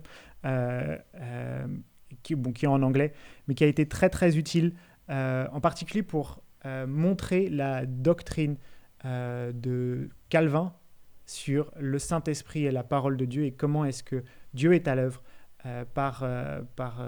qui, 2.22 2.35
bon, 2.35 2.52
qui 2.52 2.64
est 2.64 2.68
en 2.68 2.83
anglais, 2.83 3.12
mais 3.46 3.55
qui 3.55 3.64
a 3.64 3.66
été 3.66 3.87
très 3.87 4.09
très 4.09 4.37
utile, 4.37 4.74
en 5.09 5.61
particulier 5.61 6.02
pour 6.02 6.42
montrer 6.87 7.48
la 7.50 7.85
doctrine 7.87 8.57
de 9.05 10.09
Calvin 10.31 10.72
sur 11.27 11.70
le 11.79 11.98
Saint-Esprit 11.98 12.64
et 12.64 12.70
la 12.70 12.83
parole 12.83 13.16
de 13.16 13.24
Dieu 13.27 13.44
et 13.44 13.53
comment 13.53 13.85
est-ce 13.85 14.03
que 14.03 14.24
Dieu 14.55 14.72
est 14.72 14.88
à 14.88 14.94
l'œuvre 14.94 15.22
par, 15.92 16.24
par, 16.77 17.03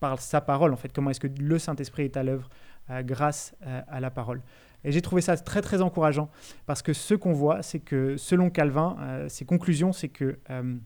par 0.00 0.20
sa 0.20 0.42
parole, 0.42 0.72
en 0.74 0.76
fait, 0.76 0.92
comment 0.92 1.10
est-ce 1.10 1.20
que 1.20 1.28
le 1.40 1.58
Saint-Esprit 1.58 2.02
est 2.02 2.16
à 2.18 2.22
l'œuvre 2.22 2.50
euh, 2.90 3.02
grâce 3.02 3.54
euh, 3.66 3.80
à 3.88 4.00
la 4.00 4.10
parole. 4.10 4.42
Et 4.84 4.92
j'ai 4.92 5.00
trouvé 5.00 5.22
ça 5.22 5.34
très 5.38 5.62
très 5.62 5.80
encourageant 5.80 6.28
parce 6.66 6.82
que 6.82 6.92
ce 6.92 7.14
qu'on 7.14 7.32
voit, 7.32 7.62
c'est 7.62 7.80
que 7.80 8.18
selon 8.18 8.50
Calvin, 8.50 8.98
euh, 9.00 9.28
ses 9.30 9.46
conclusions, 9.46 9.94
c'est 9.94 10.10
que 10.10 10.38
euh, 10.50 10.76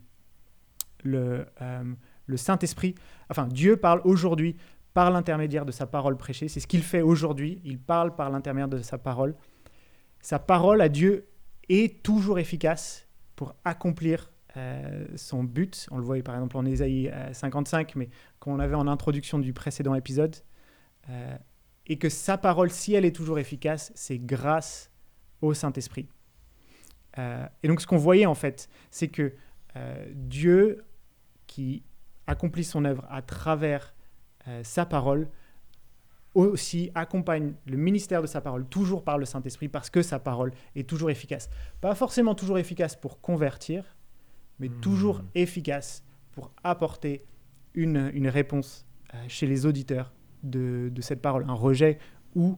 le, 1.03 1.45
euh, 1.61 1.83
le 2.27 2.37
Saint-Esprit, 2.37 2.95
enfin 3.29 3.47
Dieu 3.47 3.75
parle 3.75 3.99
aujourd'hui 4.05 4.55
par 4.93 5.11
l'intermédiaire 5.11 5.65
de 5.65 5.71
sa 5.71 5.85
parole 5.85 6.17
prêchée. 6.17 6.47
C'est 6.47 6.59
ce 6.59 6.67
qu'il 6.67 6.83
fait 6.83 7.01
aujourd'hui. 7.01 7.61
Il 7.63 7.79
parle 7.79 8.15
par 8.15 8.29
l'intermédiaire 8.29 8.67
de 8.67 8.81
sa 8.81 8.97
parole. 8.97 9.35
Sa 10.21 10.39
parole 10.39 10.81
à 10.81 10.89
Dieu 10.89 11.27
est 11.69 12.03
toujours 12.03 12.39
efficace 12.39 13.07
pour 13.35 13.55
accomplir 13.63 14.31
euh, 14.57 15.05
son 15.15 15.43
but. 15.43 15.87
On 15.91 15.97
le 15.97 16.03
voyait 16.03 16.23
par 16.23 16.35
exemple 16.35 16.57
en 16.57 16.65
Ésaïe 16.65 17.11
55, 17.31 17.95
mais 17.95 18.09
qu'on 18.39 18.59
avait 18.59 18.75
en 18.75 18.87
introduction 18.87 19.39
du 19.39 19.53
précédent 19.53 19.95
épisode. 19.95 20.35
Euh, 21.09 21.37
et 21.87 21.97
que 21.97 22.09
sa 22.09 22.37
parole, 22.37 22.69
si 22.69 22.93
elle 22.93 23.05
est 23.05 23.15
toujours 23.15 23.39
efficace, 23.39 23.91
c'est 23.95 24.19
grâce 24.19 24.91
au 25.41 25.53
Saint-Esprit. 25.53 26.07
Euh, 27.17 27.45
et 27.63 27.67
donc 27.67 27.81
ce 27.81 27.87
qu'on 27.87 27.97
voyait 27.97 28.27
en 28.27 28.35
fait, 28.35 28.69
c'est 28.91 29.07
que 29.07 29.33
euh, 29.75 30.05
Dieu 30.13 30.85
qui 31.47 31.83
accomplit 32.27 32.63
son 32.63 32.85
œuvre 32.85 33.05
à 33.09 33.23
travers 33.23 33.95
euh, 34.47 34.61
sa 34.63 34.85
parole, 34.85 35.27
aussi 36.35 36.91
accompagne 36.95 37.53
le 37.65 37.77
ministère 37.77 38.21
de 38.21 38.27
sa 38.27 38.41
parole 38.41 38.65
toujours 38.65 39.03
par 39.03 39.17
le 39.17 39.25
Saint-Esprit 39.25 39.67
parce 39.67 39.89
que 39.89 40.01
sa 40.01 40.19
parole 40.19 40.51
est 40.75 40.87
toujours 40.87 41.09
efficace. 41.09 41.49
Pas 41.81 41.95
forcément 41.95 42.35
toujours 42.35 42.59
efficace 42.59 42.95
pour 42.95 43.19
convertir, 43.19 43.83
mais 44.59 44.69
mmh. 44.69 44.79
toujours 44.79 45.21
efficace 45.35 46.03
pour 46.31 46.51
apporter 46.63 47.25
une, 47.73 48.11
une 48.13 48.27
réponse 48.27 48.85
euh, 49.13 49.17
chez 49.27 49.47
les 49.47 49.65
auditeurs 49.65 50.13
de, 50.43 50.89
de, 50.93 51.01
cette 51.01 51.21
parole, 51.21 51.45
un 51.47 51.53
rejet 51.53 51.97
ou, 52.35 52.57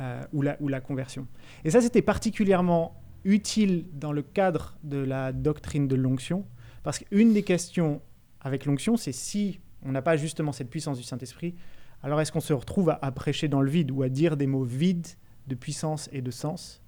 euh, 0.00 0.22
ou, 0.32 0.42
la, 0.42 0.56
ou 0.60 0.68
la 0.68 0.80
conversion. 0.80 1.26
Et 1.64 1.70
ça, 1.70 1.80
c'était 1.80 2.02
particulièrement 2.02 3.00
utile 3.24 3.86
dans 3.92 4.12
le 4.12 4.22
cadre 4.22 4.76
de 4.82 4.98
la 4.98 5.32
doctrine 5.32 5.86
de 5.86 5.94
l'onction, 5.94 6.44
parce 6.82 6.98
qu'une 6.98 7.32
des 7.32 7.44
questions 7.44 8.02
avec 8.40 8.66
l'onction, 8.66 8.96
c'est 8.96 9.12
si 9.12 9.60
on 9.84 9.92
n'a 9.92 10.02
pas 10.02 10.16
justement 10.16 10.52
cette 10.52 10.70
puissance 10.70 10.98
du 10.98 11.04
Saint-Esprit, 11.04 11.54
alors 12.02 12.20
est-ce 12.20 12.32
qu'on 12.32 12.40
se 12.40 12.52
retrouve 12.52 12.90
à, 12.90 13.12
prêcher 13.12 13.48
dans 13.48 13.60
le 13.60 13.70
vide 13.70 13.90
ou 13.90 14.02
à 14.02 14.08
dire 14.08 14.36
des 14.36 14.46
mots 14.46 14.64
vides 14.64 15.06
de 15.46 15.54
puissance 15.54 16.08
et 16.12 16.20
de 16.20 16.30
sens? 16.30 16.82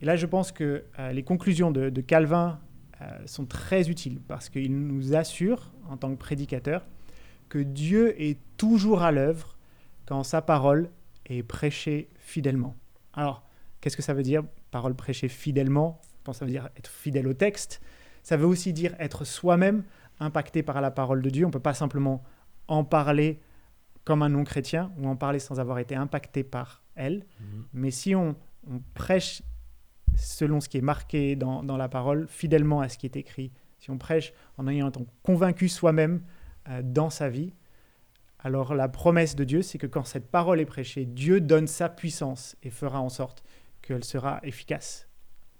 Et 0.00 0.04
là, 0.04 0.14
je 0.14 0.26
pense 0.26 0.52
que 0.52 0.84
euh, 0.98 1.12
les 1.12 1.24
conclusions 1.24 1.72
de, 1.72 1.90
de 1.90 2.00
Calvin 2.00 2.60
euh, 3.00 3.06
sont 3.26 3.46
très 3.46 3.90
utiles, 3.90 4.20
parce 4.28 4.48
qu'il 4.48 4.86
nous 4.86 5.14
assure, 5.14 5.72
en 5.88 5.96
tant 5.96 6.10
que 6.10 6.18
prédicateur, 6.18 6.86
que 7.48 7.58
Dieu 7.58 8.20
est 8.20 8.38
toujours 8.56 9.02
à 9.02 9.10
l'œuvre 9.10 9.56
quand 10.06 10.22
sa 10.22 10.42
parole 10.42 10.90
est 11.26 11.42
prêchée 11.42 12.08
fidèlement. 12.18 12.76
Alors, 13.14 13.42
qu'est-ce 13.80 13.96
que 13.96 14.02
ça 14.02 14.14
veut 14.14 14.22
dire, 14.22 14.42
parole 14.70 14.94
prêchée 14.94 15.28
fidèlement? 15.28 16.00
Je 16.18 16.24
pense 16.24 16.36
que 16.36 16.38
ça 16.40 16.44
veut 16.44 16.50
dire 16.50 16.68
être 16.76 16.90
fidèle 16.90 17.26
au 17.26 17.34
texte. 17.34 17.80
Ça 18.22 18.36
veut 18.36 18.46
aussi 18.46 18.72
dire 18.72 18.94
être 18.98 19.24
soi-même 19.24 19.84
impacté 20.20 20.62
par 20.62 20.80
la 20.80 20.90
parole 20.90 21.22
de 21.22 21.30
Dieu. 21.30 21.44
On 21.44 21.48
ne 21.48 21.52
peut 21.52 21.60
pas 21.60 21.74
simplement 21.74 22.22
en 22.66 22.84
parler 22.84 23.40
comme 24.04 24.22
un 24.22 24.28
non-chrétien 24.28 24.92
ou 24.98 25.06
en 25.06 25.16
parler 25.16 25.38
sans 25.38 25.60
avoir 25.60 25.78
été 25.78 25.94
impacté 25.94 26.44
par 26.44 26.82
elle. 26.94 27.26
Mmh. 27.40 27.44
Mais 27.74 27.90
si 27.90 28.14
on, 28.14 28.36
on, 28.66 28.80
prêche 28.94 29.42
selon 30.16 30.60
ce 30.60 30.68
qui 30.68 30.78
est 30.78 30.82
marqué 30.82 31.36
dans, 31.36 31.62
dans, 31.62 31.76
la 31.76 31.88
parole, 31.88 32.26
fidèlement 32.28 32.80
à 32.80 32.88
ce 32.88 32.98
qui 32.98 33.06
est 33.06 33.16
écrit, 33.16 33.52
si 33.78 33.90
on 33.90 33.98
prêche 33.98 34.32
en 34.56 34.66
ayant 34.66 34.88
été 34.88 35.00
convaincu 35.22 35.68
soi-même 35.68 36.22
euh, 36.68 36.82
dans 36.82 37.10
sa 37.10 37.28
vie, 37.28 37.52
alors 38.40 38.74
la 38.74 38.88
promesse 38.88 39.34
de 39.34 39.44
Dieu, 39.44 39.62
c'est 39.62 39.78
que 39.78 39.86
quand 39.86 40.04
cette 40.04 40.30
parole 40.30 40.60
est 40.60 40.66
prêchée, 40.66 41.04
Dieu 41.04 41.40
donne 41.40 41.66
sa 41.66 41.88
puissance 41.88 42.56
et 42.62 42.70
fera 42.70 43.00
en 43.00 43.08
sorte 43.08 43.42
qu'elle 43.82 44.04
sera 44.04 44.40
efficace. 44.42 45.08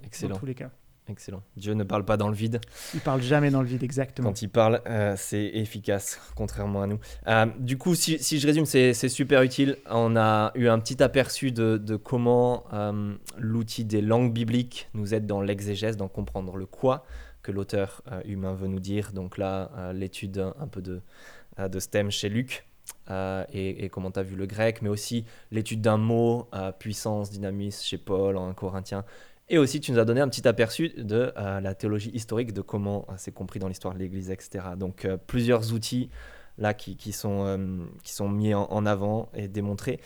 Excellent. 0.03 0.35
Dans 0.35 0.41
tous 0.41 0.47
les 0.47 0.55
cas. 0.55 0.71
Excellent. 1.09 1.43
Dieu 1.57 1.73
ne 1.73 1.85
parle 1.85 2.05
pas 2.05 2.19
dans 2.19 2.29
le 2.29 2.35
vide. 2.35 2.61
Il 2.93 3.01
parle 3.01 3.23
jamais 3.23 3.51
dans 3.51 3.63
le 3.63 3.67
vide, 3.67 3.83
exactement. 3.83 4.29
Quand 4.29 4.43
il 4.43 4.51
parle, 4.51 4.83
euh, 4.87 5.15
c'est 5.17 5.47
efficace, 5.55 6.21
contrairement 6.37 6.83
à 6.83 6.87
nous. 6.87 6.99
Euh, 7.27 7.47
du 7.59 7.79
coup, 7.79 7.95
si, 7.95 8.19
si 8.23 8.39
je 8.39 8.47
résume, 8.47 8.67
c'est 8.67 8.93
super 9.09 9.43
utile. 9.43 9.77
On 9.89 10.17
a 10.17 10.53
eu 10.55 10.69
un 10.69 10.79
petit 10.79 11.03
aperçu 11.03 11.51
de, 11.51 11.79
de 11.79 11.97
comment 11.97 12.65
euh, 12.75 13.15
l'outil 13.39 13.85
des 13.85 14.03
langues 14.03 14.33
bibliques 14.33 14.91
nous 14.93 15.15
aide 15.15 15.27
dans 15.27 15.41
l'exégèse, 15.41 15.97
dans 15.97 16.09
comprendre 16.09 16.57
le 16.57 16.67
quoi 16.67 17.05
que 17.43 17.53
l'auteur 17.53 18.03
humain 18.27 18.53
veut 18.53 18.69
nous 18.69 18.81
dire. 18.81 19.13
Donc 19.13 19.39
là, 19.39 19.71
l'étude 19.95 20.53
un 20.59 20.67
peu 20.67 20.83
de 20.83 21.01
de 21.59 21.81
STEM 21.81 22.11
chez 22.11 22.29
Luc. 22.29 22.67
et, 23.53 23.89
comment 23.91 24.11
tu 24.11 24.19
as 24.19 24.23
vu 24.23 24.37
le 24.37 24.47
grec, 24.47 24.83
mais 24.83 24.89
aussi 24.89 25.25
l'étude 25.51 25.81
d'un 25.81 25.97
mot, 25.97 26.51
puissance, 26.79 27.31
dynamisme 27.31 27.83
chez 27.83 27.97
Paul 27.97 28.37
en 28.37 28.53
Corinthien. 28.53 29.05
Et 29.51 29.59
aussi, 29.59 29.81
tu 29.81 29.93
nous 29.93 29.99
as 29.99 30.05
donné 30.05 30.21
un 30.21 30.29
petit 30.29 30.47
aperçu 30.47 30.91
de 30.97 31.33
la 31.37 31.75
théologie 31.75 32.11
historique, 32.11 32.53
de 32.53 32.61
comment 32.61 33.07
c'est 33.17 33.33
compris 33.33 33.59
dans 33.59 33.69
l'histoire 33.69 33.95
de 33.95 33.99
l'Église, 33.99 34.31
etc. 34.31 34.65
Donc, 34.77 35.09
plusieurs 35.27 35.73
outils 35.73 36.11
là 36.59 36.75
qui, 36.75 36.97
qui 36.97 37.13
sont, 37.13 37.87
qui 38.03 38.13
sont 38.13 38.29
mis 38.29 38.53
en 38.53 38.85
avant 38.85 39.31
et 39.35 39.49
démontrés. 39.49 40.01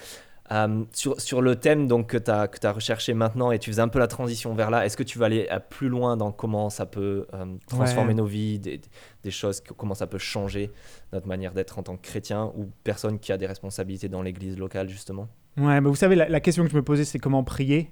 Euh, 0.50 0.85
sur, 0.92 1.20
sur, 1.20 1.40
le 1.40 1.57
thème 1.57 1.87
donc, 1.87 2.09
que 2.09 2.18
tu 2.18 2.31
as, 2.31 2.48
que 2.48 2.66
as 2.66 2.72
recherché 2.72 3.14
maintenant 3.14 3.52
et 3.52 3.59
tu 3.59 3.70
faisais 3.70 3.81
un 3.81 3.88
peu 3.88 3.98
la 3.98 4.09
transition 4.09 4.55
vers 4.55 4.70
là, 4.70 4.85
est-ce 4.85 4.96
que 4.96 5.02
tu 5.02 5.18
vas 5.18 5.26
aller 5.26 5.48
plus 5.70 5.88
loin 5.88 6.16
dans 6.16 6.31
comment 6.31 6.68
ça 6.68 6.85
peut 6.85 7.26
euh, 7.33 7.46
transformer 7.68 8.12
nos 8.12 8.26
vies, 8.26 8.59
des, 8.59 8.81
des, 9.22 9.31
choses, 9.31 9.62
comment 9.76 9.94
ça 9.94 10.07
peut 10.07 10.18
changer 10.18 10.70
notre 11.12 11.26
manière 11.26 11.55
d'être 11.55 11.78
en 11.78 11.83
tant 11.83 11.96
que 11.96 12.02
chrétien 12.02 12.52
ou 12.57 12.68
personne 12.85 13.18
qui 13.18 13.33
a 13.33 13.38
des 13.38 13.46
responsabilités 13.46 14.09
dans 14.09 14.20
l'église 14.20 14.59
locale 14.59 14.88
justement? 14.88 15.28
Ouais, 15.57 15.81
mais 15.81 15.88
vous 15.88 15.94
savez, 15.94 16.16
la, 16.16 16.40
question 16.40 16.64
que 16.64 16.70
je 16.70 16.76
me 16.76 16.83
posais, 16.83 17.05
c'est 17.05 17.18
comment 17.18 17.44
prier? 17.44 17.90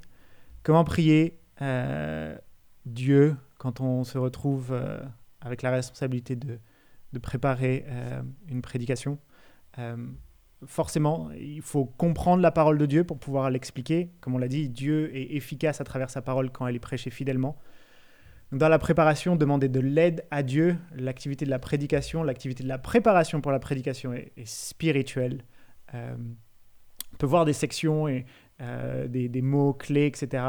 Comment 0.63 0.85
prier 0.85 1.39
euh, 1.62 2.37
Dieu 2.87 3.37
quand 3.59 3.81
on 3.81 4.05
se 4.05 4.18
retrouve 4.18 4.79
avec 5.40 5.62
la 5.62 5.70
responsabilité 5.70 6.37
de, 6.37 6.59
préparer 7.20 7.85
une 8.49 8.62
prédication 8.62 9.18
forcément, 10.66 11.31
il 11.33 11.62
faut 11.62 11.85
comprendre 11.85 12.42
la 12.42 12.51
parole 12.51 12.79
de 12.79 12.87
Dieu 12.87 13.05
pour 13.05 13.18
pouvoir 13.18 13.51
l'expliquer. 13.51 14.11
Comme 14.20 14.35
on 14.35 14.38
l'a 14.38 14.49
dit, 14.49 14.68
Dieu 14.68 15.14
est 15.14 15.35
efficace 15.35 15.81
à 15.81 15.85
travers 15.85 16.11
sa 16.11 16.23
parole 16.23 16.51
quand 16.51 16.66
elle 16.66 16.77
est 16.77 16.81
prêchée 16.81 17.11
fidèlement. 17.11 17.57
dans 18.53 18.68
la 18.68 18.79
préparation, 18.79 19.37
demander 19.37 19.68
de 19.68 19.81
l'aide 19.81 20.25
à 20.31 20.42
Dieu, 20.42 20.77
l'activité 20.94 21.44
de 21.44 21.51
la 21.51 21.61
prédication, 21.61 22.23
l'activité 22.23 22.64
de 22.64 22.68
la 22.68 22.79
préparation 22.79 23.40
pour 23.40 23.53
la 23.53 23.61
prédication 23.61 24.12
est, 24.12 24.33
spirituelle. 24.44 25.44
Euh, 25.94 26.16
on 27.12 27.16
peut 27.16 27.27
voir 27.27 27.44
des 27.44 27.53
sections 27.53 28.09
et 28.09 28.27
euh, 28.61 29.07
des, 29.07 29.42
mots 29.42 29.73
clés, 29.73 30.07
etc. 30.07 30.44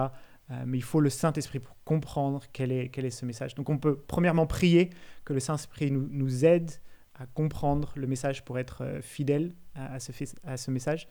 Euh, 0.52 0.64
mais 0.66 0.78
il 0.78 0.84
faut 0.84 1.00
le 1.00 1.10
Saint-Esprit 1.10 1.60
pour 1.60 1.76
comprendre 1.86 2.44
quel 2.52 2.72
est, 2.72 2.90
quel 2.90 3.06
est 3.06 3.12
ce 3.12 3.26
message. 3.26 3.56
Donc 3.56 3.70
on 3.70 3.78
peut 3.78 3.96
premièrement 3.96 4.46
prier 4.46 4.90
que 5.24 5.34
le 5.34 5.40
Saint-Esprit 5.40 5.92
nous, 5.92 6.08
nous 6.12 6.46
aide 6.46 6.72
à 7.20 7.26
comprendre 7.26 7.94
le 7.96 8.08
message 8.08 8.44
pour 8.44 8.60
être 8.60 8.84
euh, 8.84 9.02
fidèle 9.02 9.54
à, 9.76 10.00
ce, 10.00 10.12
à 10.46 10.58
ce 10.58 10.72
message. 10.72 11.08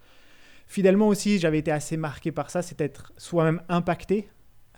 Fidèlement 0.66 1.08
aussi, 1.08 1.38
j'avais 1.38 1.58
été 1.58 1.72
assez 1.72 1.96
marqué 1.96 2.32
par 2.32 2.50
ça, 2.50 2.62
c'est 2.62 2.80
être 2.80 3.12
soi-même 3.16 3.62
impacté 3.68 4.28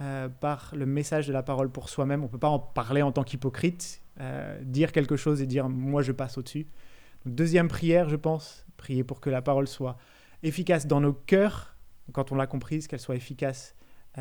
euh, 0.01 0.29
par 0.29 0.72
le 0.75 0.87
message 0.87 1.27
de 1.27 1.33
la 1.33 1.42
parole 1.42 1.70
pour 1.70 1.88
soi-même. 1.88 2.20
On 2.20 2.27
ne 2.27 2.31
peut 2.31 2.38
pas 2.38 2.48
en 2.48 2.59
parler 2.59 3.03
en 3.03 3.12
tant 3.12 3.25
qu'hypocrite, 3.25 4.01
dire 4.61 4.92
quelque 4.92 5.16
chose 5.16 5.42
et 5.42 5.46
dire 5.46 5.68
moi 5.68 6.03
je 6.03 6.12
passe 6.12 6.38
au-dessus. 6.38 6.66
Deuxième 7.25 7.66
prière, 7.66 8.09
je 8.09 8.14
pense, 8.14 8.64
prier 8.77 9.03
pour 9.03 9.20
que 9.20 9.31
la 9.31 9.42
parole 9.42 9.66
soit 9.66 9.96
efficace 10.44 10.87
dans 10.87 11.01
nos 11.01 11.12
cœurs, 11.12 11.77
quand 12.12 12.31
on 12.31 12.37
l'a 12.37 12.46
comprise, 12.46 12.87
qu'elle 12.87 13.01
soit 13.01 13.16
efficace 13.16 13.75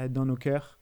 dans 0.09 0.25
nos 0.25 0.35
cœurs. 0.35 0.79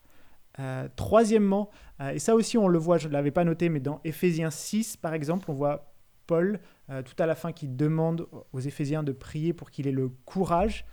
troisièmement, 0.95 1.69
et 2.13 2.19
ça 2.19 2.35
aussi 2.35 2.57
on 2.57 2.67
le 2.67 2.77
voit, 2.79 2.97
je 2.97 3.07
ne 3.07 3.13
l'avais 3.13 3.31
pas 3.31 3.43
noté, 3.43 3.69
mais 3.69 3.79
dans 3.79 4.01
Éphésiens 4.03 4.51
6 4.51 4.97
par 4.97 5.13
exemple, 5.13 5.49
on 5.49 5.53
voit 5.53 5.89
Paul, 6.29 6.59
euh, 6.91 7.01
tout 7.01 7.15
à 7.21 7.25
la 7.25 7.33
fin, 7.33 7.51
qui 7.51 7.67
demande 7.67 8.27
aux 8.53 8.59
Éphésiens 8.59 9.01
de 9.01 9.11
prier 9.11 9.51
pour 9.51 9.71
qu'il 9.71 9.87
ait 9.87 9.91
le 9.91 10.09
courage. 10.25 10.85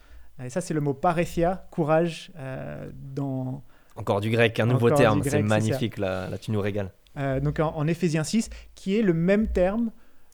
Et 0.42 0.48
ça, 0.48 0.62
c'est 0.62 0.72
le 0.72 0.80
mot 0.80 0.94
paréthia, 0.94 1.66
courage 1.70 2.32
euh, 2.38 2.90
dans... 2.94 3.62
Encore 3.96 4.22
du 4.22 4.30
grec, 4.30 4.58
un 4.60 4.64
nouveau 4.64 4.90
terme, 4.90 5.22
c'est 5.22 5.42
magnifique, 5.42 5.98
là, 5.98 6.30
tu 6.38 6.52
nous 6.52 6.60
régales. 6.60 6.90
Euh, 7.18 7.40
donc 7.40 7.60
en, 7.60 7.76
en 7.76 7.86
Éphésiens 7.86 8.24
6, 8.24 8.48
qui 8.74 8.98
est 8.98 9.02
le 9.02 9.12
même 9.12 9.48
terme 9.48 9.90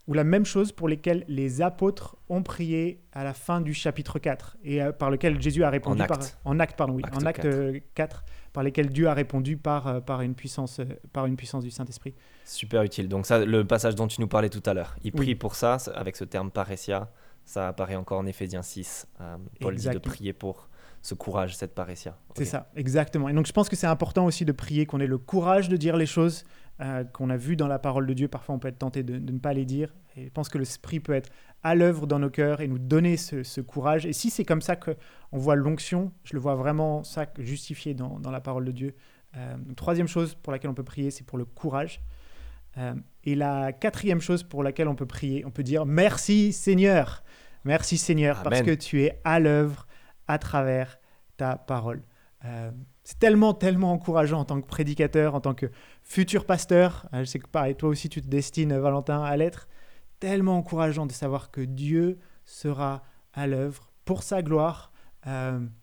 ou 0.08 0.14
la 0.14 0.24
même 0.24 0.44
chose 0.44 0.72
pour 0.72 0.88
lesquels 0.88 1.24
les 1.28 1.62
apôtres 1.62 2.16
ont 2.28 2.42
prié 2.42 3.00
à 3.12 3.22
la 3.24 3.34
fin 3.34 3.60
du 3.60 3.72
chapitre 3.72 4.18
4 4.18 4.56
et 4.64 4.80
par 4.98 5.10
lequel 5.10 5.40
Jésus 5.40 5.62
a 5.62 5.70
répondu 5.70 6.00
en 6.00 6.04
acte. 6.04 6.38
par 6.42 6.52
en 6.52 6.60
acte 6.60 6.76
pardon 6.76 6.94
oui, 6.94 7.02
en 7.12 7.24
acte 7.24 7.46
4. 7.94 8.24
par 8.52 8.64
lesquels 8.64 8.90
Dieu 8.90 9.06
a 9.06 9.14
répondu 9.14 9.56
par 9.56 10.02
par 10.02 10.22
une 10.22 10.34
puissance 10.34 10.80
par 11.12 11.26
une 11.26 11.36
puissance 11.36 11.62
du 11.62 11.70
Saint-Esprit. 11.70 12.14
Super 12.44 12.82
utile. 12.82 13.08
Donc 13.08 13.26
ça, 13.26 13.44
le 13.44 13.64
passage 13.64 13.94
dont 13.94 14.08
tu 14.08 14.20
nous 14.20 14.28
parlais 14.28 14.50
tout 14.50 14.62
à 14.66 14.74
l'heure, 14.74 14.96
il 15.04 15.12
prie 15.12 15.34
pour 15.34 15.54
ça, 15.54 15.76
avec 15.94 16.16
ce 16.16 16.24
terme 16.24 16.50
parésia, 16.50 17.10
ça 17.44 17.68
apparaît 17.68 17.96
encore 17.96 18.18
en 18.18 18.26
Éphésiens 18.26 18.62
6. 18.62 19.06
Euh, 19.20 19.36
Paul 19.60 19.74
dit 19.74 19.88
de 19.88 19.98
prier 19.98 20.32
pour 20.32 20.68
ce 21.02 21.14
courage, 21.14 21.56
cette 21.56 21.74
parésia. 21.74 22.16
C'est 22.36 22.44
ça, 22.44 22.70
exactement. 22.76 23.28
Et 23.28 23.32
donc 23.32 23.46
je 23.46 23.52
pense 23.52 23.68
que 23.68 23.76
c'est 23.76 23.88
important 23.88 24.24
aussi 24.24 24.44
de 24.44 24.52
prier, 24.52 24.86
qu'on 24.86 25.00
ait 25.00 25.06
le 25.06 25.18
courage 25.18 25.68
de 25.68 25.76
dire 25.76 25.96
les 25.96 26.06
choses 26.06 26.44
euh, 26.82 27.04
qu'on 27.04 27.30
a 27.30 27.36
vues 27.36 27.56
dans 27.56 27.68
la 27.68 27.78
parole 27.78 28.06
de 28.06 28.12
Dieu. 28.12 28.28
Parfois 28.28 28.54
on 28.54 28.58
peut 28.58 28.68
être 28.68 28.78
tenté 28.78 29.02
de, 29.02 29.18
ne 29.18 29.38
pas 29.38 29.52
les 29.52 29.64
dire. 29.64 29.94
Et 30.16 30.26
je 30.26 30.30
pense 30.30 30.48
que 30.48 30.58
l'Esprit 30.58 31.00
peut 31.00 31.14
être 31.14 31.30
à 31.62 31.74
l'œuvre 31.74 32.06
dans 32.06 32.18
nos 32.18 32.30
cœurs 32.30 32.60
et 32.60 32.68
nous 32.68 32.78
donner 32.78 33.16
ce, 33.16 33.60
courage. 33.60 34.04
Et 34.04 34.12
si 34.12 34.30
c'est 34.30 34.44
comme 34.44 34.62
ça 34.62 34.76
qu'on 34.76 34.94
voit 35.32 35.54
l'onction, 35.54 36.12
je 36.24 36.34
le 36.34 36.40
vois 36.40 36.54
vraiment 36.54 37.04
ça 37.04 37.26
justifié 37.38 37.94
dans, 37.94 38.18
dans 38.18 38.30
la 38.30 38.40
parole 38.40 38.64
de 38.64 38.72
Dieu. 38.72 38.94
Euh, 39.36 39.56
troisième 39.76 40.08
chose 40.08 40.34
pour 40.34 40.52
laquelle 40.52 40.70
on 40.70 40.74
peut 40.74 40.82
prier, 40.82 41.10
c'est 41.10 41.24
pour 41.24 41.38
le 41.38 41.44
courage. 41.44 42.02
Euh, 42.78 42.94
et 43.24 43.34
la 43.34 43.72
quatrième 43.72 44.20
chose 44.20 44.42
pour 44.42 44.62
laquelle 44.62 44.88
on 44.88 44.94
peut 44.94 45.06
prier, 45.06 45.44
on 45.44 45.50
peut 45.50 45.62
dire 45.62 45.86
merci 45.86 46.52
Seigneur. 46.52 47.22
Merci 47.64 47.96
Seigneur 47.96 48.42
parce 48.42 48.62
que 48.62 48.74
tu 48.74 49.02
es 49.02 49.20
à 49.24 49.38
l'œuvre 49.38 49.86
à 50.26 50.38
travers 50.38 50.98
ta 51.36 51.56
parole. 51.56 52.02
Euh, 52.44 52.70
c'est 53.12 53.18
tellement, 53.18 53.52
tellement 53.52 53.92
encourageant 53.92 54.40
en 54.40 54.44
tant 54.44 54.60
que 54.60 54.66
prédicateur, 54.66 55.34
en 55.34 55.40
tant 55.40 55.54
que 55.54 55.66
futur 56.02 56.46
pasteur. 56.46 57.06
Euh, 57.12 57.20
je 57.20 57.24
sais 57.24 57.38
que 57.38 57.46
pareil, 57.46 57.74
toi 57.74 57.90
aussi 57.90 58.08
tu 58.08 58.22
te 58.22 58.26
destines, 58.26 58.76
Valentin, 58.78 59.22
à 59.22 59.36
l'être. 59.36 59.68
Tellement 60.18 60.56
encourageant 60.56 61.06
de 61.06 61.12
savoir 61.12 61.50
que 61.50 61.60
Dieu 61.60 62.18
sera 62.44 63.02
à 63.34 63.46
l'œuvre 63.46 63.90
pour 64.04 64.22
sa 64.22 64.42
gloire, 64.42 64.92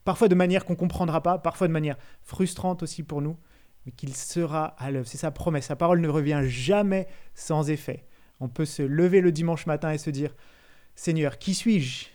parfois 0.04 0.28
de 0.28 0.36
manière 0.36 0.66
qu'on 0.66 0.74
ne 0.74 0.78
comprendra 0.78 1.22
pas, 1.22 1.38
parfois 1.38 1.68
de 1.68 1.74
manière 1.74 1.98
frustrante 2.22 2.84
aussi 2.84 3.04
pour 3.04 3.22
nous 3.22 3.38
mais 3.86 3.92
qu'il 3.92 4.16
sera 4.16 4.66
à 4.78 4.92
l'œuvre. 4.92 5.08
C'est 5.08 5.18
sa 5.18 5.32
promesse. 5.32 5.68
Sa 5.68 5.76
parole 5.76 6.02
ne 6.02 6.10
revient 6.10 6.42
jamais 6.44 7.08
sans 7.34 7.70
effet. 7.70 8.06
On 8.40 8.50
peut 8.50 8.66
se 8.66 8.82
lever 8.82 9.22
le 9.22 9.32
dimanche 9.32 9.66
matin 9.66 9.92
et 9.92 9.98
se 9.98 10.10
dire, 10.10 10.36
Seigneur, 10.96 11.38
qui 11.38 11.54
suis-je 11.54 12.08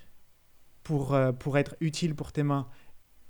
pour, 0.83 1.15
euh, 1.15 1.33
pour 1.33 1.59
être 1.59 1.77
utile 1.81 2.15
pour 2.15 2.33
tes 2.33 2.43
mains? 2.43 2.69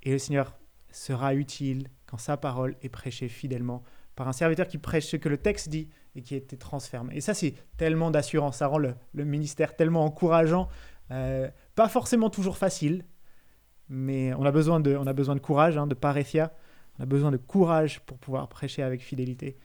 Et 0.03 0.11
le 0.11 0.19
Seigneur 0.19 0.57
sera 0.95 1.35
utile 1.35 1.89
quand 2.05 2.17
sa 2.17 2.37
parole 2.37 2.75
est 2.81 2.89
prêchée 2.89 3.27
fidèlement 3.27 3.83
par 4.15 4.27
un 4.27 4.33
serviteur 4.33 4.67
qui 4.67 4.77
prêche 4.77 5.05
ce 5.05 5.17
que 5.17 5.27
le 5.27 5.37
texte 5.37 5.69
dit 5.69 5.89
et 6.15 6.21
qui 6.21 6.35
a 6.35 6.37
été 6.37 6.55
transformé. 6.57 7.15
Et 7.15 7.21
ça, 7.21 7.33
c'est 7.33 7.53
tellement 7.77 8.11
d'assurance, 8.11 8.57
ça 8.57 8.67
rend 8.67 8.77
le, 8.77 8.95
ministère 9.13 9.75
tellement 9.75 10.05
encourageant, 10.05 10.69
euh, 11.11 11.49
pas 11.75 11.89
forcément 11.89 12.29
toujours 12.29 12.57
facile, 12.57 13.03
mais 13.89 14.33
on 14.35 14.45
a 14.45 14.51
besoin 14.51 14.79
de, 14.79 14.95
on 14.95 15.05
a 15.05 15.13
besoin 15.13 15.35
de 15.35 15.41
courage, 15.41 15.77
hein, 15.77 15.85
de 15.85 15.95
paréthia, 15.95 16.53
on 16.97 17.03
a 17.03 17.05
besoin 17.05 17.31
de 17.31 17.37
courage 17.37 17.99
pour 18.01 18.17
pouvoir 18.17 18.47
prêcher 18.47 18.81
avec 18.81 19.01
fidélité, 19.01 19.57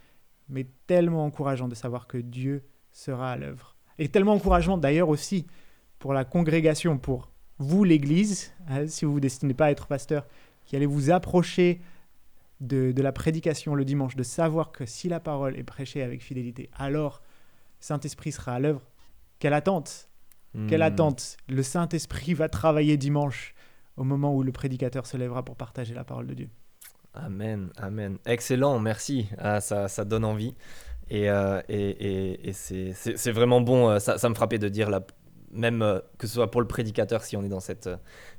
mais 0.48 0.66
tellement 0.88 1.24
encourageant 1.24 1.68
de 1.68 1.76
savoir 1.76 2.08
que 2.08 2.18
Dieu 2.18 2.64
sera 2.90 3.30
à 3.30 3.36
l'œuvre. 3.36 3.76
Et 3.98 4.08
tellement 4.08 4.32
encourageant 4.32 4.78
d'ailleurs 4.78 5.08
aussi 5.08 5.46
pour 6.00 6.12
la 6.12 6.24
congrégation, 6.24 6.98
pour 6.98 7.30
vous 7.58 7.84
l'Église, 7.84 8.52
hein, 8.68 8.88
si 8.88 9.04
vous 9.04 9.12
vous 9.12 9.20
destinez 9.20 9.54
pas 9.54 9.66
à 9.66 9.70
être 9.70 9.86
pasteur, 9.86 10.26
qui 10.70 10.76
allez 10.76 10.86
vous 10.86 11.10
approcher 11.10 11.80
de, 12.60 12.94
la 12.96 13.10
prédication 13.10 13.74
le 13.74 13.84
dimanche, 13.84 14.14
de 14.14 14.22
savoir 14.22 14.70
que 14.70 14.86
si 14.86 15.08
la 15.08 15.18
parole 15.18 15.58
est 15.58 15.64
prêchée 15.64 16.00
avec 16.00 16.22
fidélité, 16.22 16.70
alors 16.78 17.22
Saint-Esprit 17.80 18.30
sera 18.30 18.52
à 18.52 18.60
l'œuvre. 18.60 18.82
Quelle 19.40 19.52
attente 19.52 20.08
Quelle 20.68 20.78
hmm. 20.78 20.82
attente 20.82 21.38
Le 21.48 21.64
Saint-Esprit 21.64 22.34
va 22.34 22.48
travailler 22.48 22.96
dimanche 22.96 23.52
au 23.96 24.04
moment 24.04 24.32
où 24.32 24.44
le 24.44 24.52
prédicateur 24.52 25.06
se 25.06 25.16
lèvera 25.16 25.44
pour 25.44 25.56
partager 25.56 25.92
la 25.92 26.04
parole 26.04 26.28
de 26.28 26.34
Dieu. 26.34 26.50
Amen, 27.14 27.70
amen. 27.76 28.18
Excellent, 28.24 28.78
merci. 28.78 29.26
Ah, 29.38 29.60
ça, 29.60 29.88
ça 29.88 30.04
donne 30.04 30.24
envie. 30.24 30.54
Et, 31.08 31.28
euh, 31.28 31.60
et, 31.68 32.48
et, 32.48 32.52
c'est 32.52 33.32
vraiment 33.32 33.60
bon. 33.60 33.90
Euh, 33.90 33.98
ça, 33.98 34.18
ça, 34.18 34.28
me 34.28 34.34
frappait 34.36 34.60
de 34.60 34.68
dire, 34.68 34.88
la, 34.88 35.04
même 35.50 35.82
euh, 35.82 35.98
que 36.18 36.26
ce 36.26 36.34
soit 36.34 36.50
pour 36.50 36.60
le 36.60 36.66
prédicateur, 36.66 37.24
si 37.24 37.36
on 37.36 37.42
est 37.42 37.48
dans 37.48 37.60
cette 37.60 37.88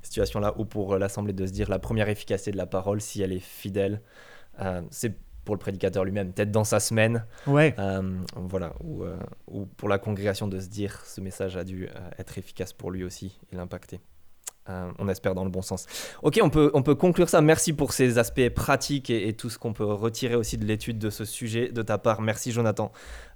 situation-là, 0.01 0.53
ou 0.57 0.65
pour 0.65 0.97
l'Assemblée, 0.97 1.33
de 1.33 1.45
se 1.45 1.51
dire 1.51 1.69
la 1.69 1.79
première 1.79 2.09
efficacité 2.09 2.51
de 2.51 2.57
la 2.57 2.65
parole, 2.65 3.01
si 3.01 3.21
elle 3.21 3.33
est 3.33 3.39
fidèle, 3.39 4.01
c'est 4.91 5.15
pour 5.43 5.55
le 5.55 5.59
prédicateur 5.59 6.05
lui-même, 6.05 6.33
peut-être 6.33 6.51
dans 6.51 6.63
sa 6.63 6.79
semaine. 6.79 7.25
Ouais. 7.47 7.75
voilà. 8.35 8.73
Ou, 8.83 9.03
ou 9.47 9.65
pour 9.65 9.89
la 9.89 9.97
congrégation 9.97 10.47
de 10.47 10.59
se 10.59 10.67
dire, 10.67 11.03
ce 11.03 11.19
message 11.19 11.57
a 11.57 11.63
dû 11.63 11.89
être 12.19 12.37
efficace 12.37 12.73
pour 12.73 12.91
lui 12.91 13.03
aussi 13.03 13.39
et 13.51 13.55
l'impacter. 13.55 13.99
Euh, 14.69 14.91
on 14.99 15.07
espère 15.07 15.33
dans 15.33 15.43
le 15.43 15.49
bon 15.49 15.63
sens. 15.63 15.87
Ok, 16.21 16.39
on 16.41 16.51
peut, 16.51 16.69
on 16.75 16.83
peut 16.83 16.93
conclure 16.93 17.29
ça. 17.29 17.41
Merci 17.41 17.73
pour 17.73 17.93
ces 17.93 18.19
aspects 18.19 18.49
pratiques 18.49 19.09
et, 19.09 19.33
tout 19.33 19.49
ce 19.49 19.57
qu'on 19.57 19.73
peut 19.73 19.85
retirer 19.85 20.35
aussi 20.35 20.57
de 20.57 20.65
l'étude 20.65 20.99
de 20.99 21.09
ce 21.09 21.25
sujet 21.25 21.69
de 21.69 21.81
ta 21.81 21.97
part. 21.97 22.21
Merci 22.21 22.51
Jonathan, 22.51 22.91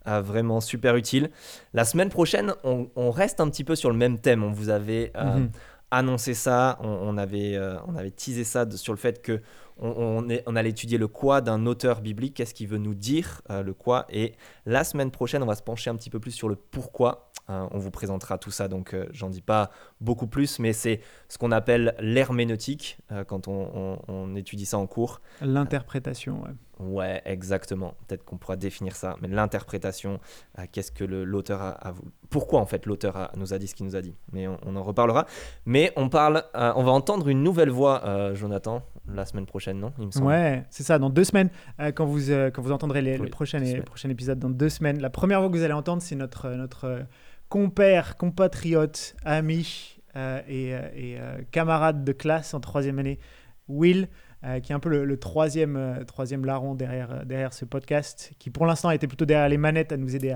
euh, 0.08 0.22
vraiment 0.22 0.62
super 0.62 0.96
utile. 0.96 1.32
La 1.74 1.84
semaine 1.84 2.10
prochaine, 2.10 2.54
on, 2.64 3.12
reste 3.12 3.40
un 3.40 3.50
petit 3.50 3.64
peu 3.64 3.76
sur 3.76 3.90
le 3.90 3.98
même 3.98 4.20
thème. 4.20 4.44
On 4.44 4.52
vous 4.52 4.70
avait 4.70 5.12
euh, 5.18 5.40
mhm. 5.40 5.50
annoncé 5.90 6.36
ça, 6.36 6.78
on, 6.82 7.18
avait, 7.18 7.60
on 7.88 7.96
avait 7.96 8.12
teasé 8.12 8.44
ça 8.44 8.70
sur 8.70 8.94
le 8.94 9.00
fait 9.00 9.22
que 9.22 9.42
on, 9.78 10.28
on, 10.46 10.56
allait 10.56 10.70
étudier 10.70 10.98
le 11.00 11.08
quoi 11.08 11.42
d'un 11.42 11.66
auteur 11.66 12.02
biblique, 12.02 12.36
qu'est-ce 12.36 12.54
qu'il 12.54 12.68
veut 12.68 12.78
nous 12.78 12.94
dire, 12.94 13.42
le 13.50 13.74
quoi? 13.74 14.06
Et 14.10 14.36
la 14.66 14.84
semaine 14.84 15.12
prochaine, 15.12 15.42
on 15.42 15.48
va 15.48 15.56
se 15.56 15.64
pencher 15.64 15.90
un 15.90 15.96
petit 15.96 16.10
peu 16.10 16.20
plus 16.20 16.32
sur 16.32 16.50
le 16.50 16.56
pourquoi 16.56 17.32
Euh, 17.50 17.68
on 17.72 17.78
vous 17.78 17.92
présentera 17.92 18.40
tout 18.40 18.50
ça, 18.50 18.68
donc 18.68 18.96
euh, 18.96 19.06
j'en 19.12 19.30
dis 19.30 19.42
pas 19.42 19.70
beaucoup 20.02 20.26
plus, 20.26 20.58
mais 20.58 20.74
c'est 20.74 21.00
ce 21.30 21.38
qu'on 21.38 21.52
appelle 21.52 21.94
l'herméneutique 22.00 22.98
euh, 23.12 23.24
quand 23.24 23.48
on, 23.48 23.70
on- 23.76 24.00
on 24.08 24.36
étudie 24.36 24.66
ça 24.66 24.80
en 24.80 24.88
cours. 24.88 25.22
L'interprétation, 25.42 26.42
ouais. 26.44 26.50
Ouais, 26.80 27.22
exactement. 27.24 27.94
Peut-être 28.08 28.26
qu'on 28.26 28.38
pourra 28.38 28.58
définir 28.58 28.96
ça. 28.98 29.16
Mais 29.22 29.30
l'interprétation, 29.30 30.20
euh, 30.60 30.64
qu'est-ce 30.72 30.92
que 30.92 31.06
l'auteur 31.06 31.62
a, 31.62 31.94
Pourquoi 32.30 32.60
en 32.60 32.66
fait 32.66 32.86
l'auteur 32.86 33.16
a- 33.16 33.32
nous 33.38 33.54
a 33.54 33.60
dit 33.60 33.68
ce 33.68 33.76
qu'il 33.76 33.86
nous 33.86 33.96
a 33.96 34.02
dit 34.02 34.14
Mais 34.34 34.48
on, 34.48 34.58
on 34.66 34.76
en 34.76 34.84
reparlera. 34.84 35.26
Mais 35.66 35.94
on 35.96 36.10
parle, 36.10 36.44
on 36.54 36.84
va 36.84 36.92
entendre 36.92 37.30
une 37.30 37.44
nouvelle 37.44 37.70
voix, 37.70 38.34
Jonathan, 38.34 38.82
la 39.08 39.26
semaine 39.26 39.46
prochaine, 39.46 39.80
non 39.80 39.94
Il 40.00 40.08
me 40.08 40.12
semble. 40.12 40.26
Ouais, 40.28 40.66
c'est 40.70 40.84
ça, 40.84 41.00
dans 41.00 41.10
deux 41.10 41.24
semaines, 41.24 41.50
quand, 41.96 42.06
vous, 42.06 42.20
quand 42.54 42.62
vous 42.62 42.72
entendrez 42.74 43.02
les- 43.02 43.18
Oui, 43.18 43.26
le 43.26 43.30
prochain, 43.30 43.60
deux 43.60 43.66
le 43.66 43.70
semaines. 43.72 43.84
prochain 43.84 44.10
épisode 44.10 44.40
dans 44.40 44.50
deux 44.50 44.70
semaines, 44.70 45.00
la 45.00 45.10
première 45.10 45.40
voix 45.40 45.50
que 45.50 45.56
vous 45.56 45.64
allez 45.64 45.74
entendre, 45.74 46.02
c'est 46.02 46.16
notre, 46.16 46.50
notre 46.50 47.04
euh, 47.46 47.50
compère, 47.50 48.18
compatriote, 48.18 49.16
ami 49.24 50.00
euh, 50.16 50.42
et, 50.48 50.74
euh, 50.74 50.90
et, 50.96 51.20
euh, 51.20 51.42
camarade 51.52 52.04
de 52.04 52.12
classe 52.12 52.54
en 52.54 52.60
troisième 52.60 53.00
année, 53.00 53.20
Will, 53.68 54.10
euh, 54.44 54.60
qui 54.60 54.72
est 54.72 54.76
un 54.76 54.80
peu 54.80 54.90
le, 55.04 55.20
troisième, 55.20 55.76
euh, 55.76 56.04
troisième 56.04 56.46
larron 56.46 56.76
derrière, 56.76 57.12
euh, 57.12 57.26
derrière 57.26 57.54
ce 57.54 57.66
podcast, 57.66 58.34
qui 58.38 58.50
pour 58.50 58.66
l'instant 58.66 58.92
était 58.92 59.08
plutôt 59.08 59.26
derrière 59.26 59.50
les 59.50 59.58
manettes 59.58 59.92
à 59.92 59.98
nous 59.98 60.16
aider 60.16 60.36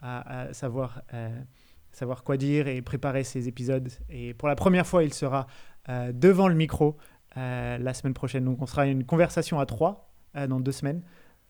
à, 0.00 0.46
savoir, 0.52 1.02
euh, 1.12 1.28
savoir 1.90 2.22
quoi 2.22 2.36
dire 2.36 2.68
et 2.68 2.80
préparer 2.82 3.24
ces 3.24 3.48
épisodes. 3.48 3.88
Et 4.08 4.32
pour 4.32 4.46
la 4.46 4.54
première 4.54 4.86
fois, 4.86 5.02
il 5.02 5.12
sera 5.12 5.48
euh, 5.88 6.12
devant 6.12 6.46
le 6.46 6.54
micro 6.54 6.96
euh, 7.36 7.78
la 7.78 7.94
semaine 7.94 8.14
prochaine. 8.14 8.44
Donc 8.44 8.62
on 8.62 8.66
sera 8.66 8.86
une 8.86 9.04
conversation 9.04 9.58
à 9.58 9.66
trois 9.66 10.12
euh, 10.36 10.46
dans 10.46 10.60
deux 10.60 10.72
semaines. 10.72 11.02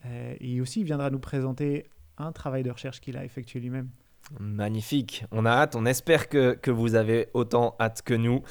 Euh, 0.07 0.35
et 0.40 0.61
aussi, 0.62 0.81
il 0.81 0.85
viendra 0.85 1.11
nous 1.11 1.18
présenter 1.18 1.85
un 2.16 2.33
travail 2.33 2.62
de 2.62 2.71
recherche 2.71 3.01
qu'il 3.01 3.18
a 3.18 3.25
effectué 3.25 3.61
lui-même. 3.61 3.90
Magnifique. 4.38 5.25
On 5.33 5.45
a 5.47 5.51
hâte. 5.51 5.77
On 5.77 5.87
espère 5.87 6.29
que, 6.29 6.55
que 6.55 6.71
vous 6.71 6.95
avez 6.95 7.29
autant 7.35 7.75
hâte 7.81 8.03
que 8.03 8.14
nous. 8.14 8.43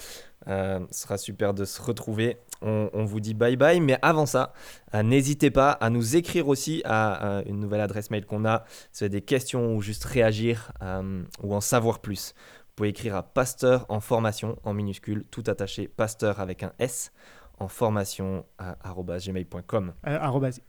Euh, 0.48 0.80
ce 0.92 1.02
sera 1.02 1.18
super 1.18 1.54
de 1.54 1.66
se 1.66 1.82
retrouver. 1.82 2.38
On, 2.62 2.90
on 2.94 3.04
vous 3.06 3.20
dit 3.20 3.34
bye 3.34 3.58
bye. 3.58 3.82
Mais 3.82 3.98
avant 4.02 4.26
ça, 4.26 4.54
euh, 4.96 5.04
n'hésitez 5.04 5.52
pas 5.52 5.72
à 5.72 5.90
nous 5.90 6.16
écrire 6.16 6.48
aussi 6.48 6.82
à 6.86 7.42
une 7.46 7.60
nouvelle 7.60 7.82
adresse 7.82 8.10
mail 8.12 8.26
qu'on 8.26 8.46
a. 8.46 8.64
Si 8.92 9.00
vous 9.00 9.06
avez 9.06 9.10
des 9.20 9.22
questions 9.22 9.76
ou 9.76 9.82
juste 9.82 10.06
réagir 10.06 10.72
euh, 10.82 11.24
ou 11.44 11.54
en 11.54 11.62
savoir 11.62 12.00
plus. 12.00 12.34
Vous 12.38 12.74
pouvez 12.78 12.90
écrire 12.90 13.16
à 13.16 13.24
pasteur 13.24 13.86
en 13.90 14.00
formation 14.00 14.58
en 14.64 14.74
minuscule, 14.74 15.26
tout 15.32 15.44
attaché, 15.48 15.88
pasteur 15.88 16.40
avec 16.40 16.62
un 16.64 16.72
S 16.80 17.12
en 17.60 17.68
formation 17.68 18.46
à 18.60 18.76
gmail.com. 18.94 19.94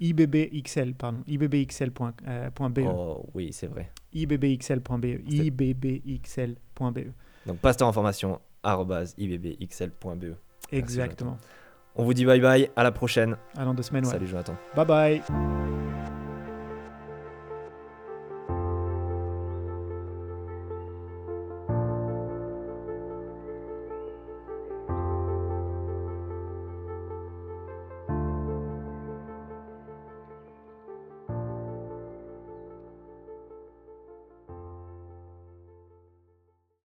Ibbxl, 0.01 0.94
pardon, 0.94 1.18
ibbxl.be. 1.27 2.79
euh. 2.79 2.85
Oh 2.87 3.27
oui, 3.35 3.53
c'est 3.53 3.66
vrai. 3.66 3.90
ibbxl.be. 4.12 5.21
ibbxl.be. 5.31 7.01
Donc 7.47 7.59
pasteur 7.59 7.88
en 7.88 7.92
formation 7.92 8.40
ibbxl.be. 8.64 10.35
Exactement. 10.73 11.38
On 11.94 12.05
vous 12.05 12.14
dit 12.14 12.25
bye 12.25 12.40
bye, 12.40 12.71
à 12.77 12.85
la 12.85 12.92
prochaine. 12.92 13.37
À 13.57 13.64
dans 13.64 13.75
deux 13.75 13.83
semaines, 13.83 14.05
ouais. 14.05 14.11
Salut 14.12 14.27
Jonathan. 14.27 14.55
Bye 14.77 14.87
bye. 14.87 15.23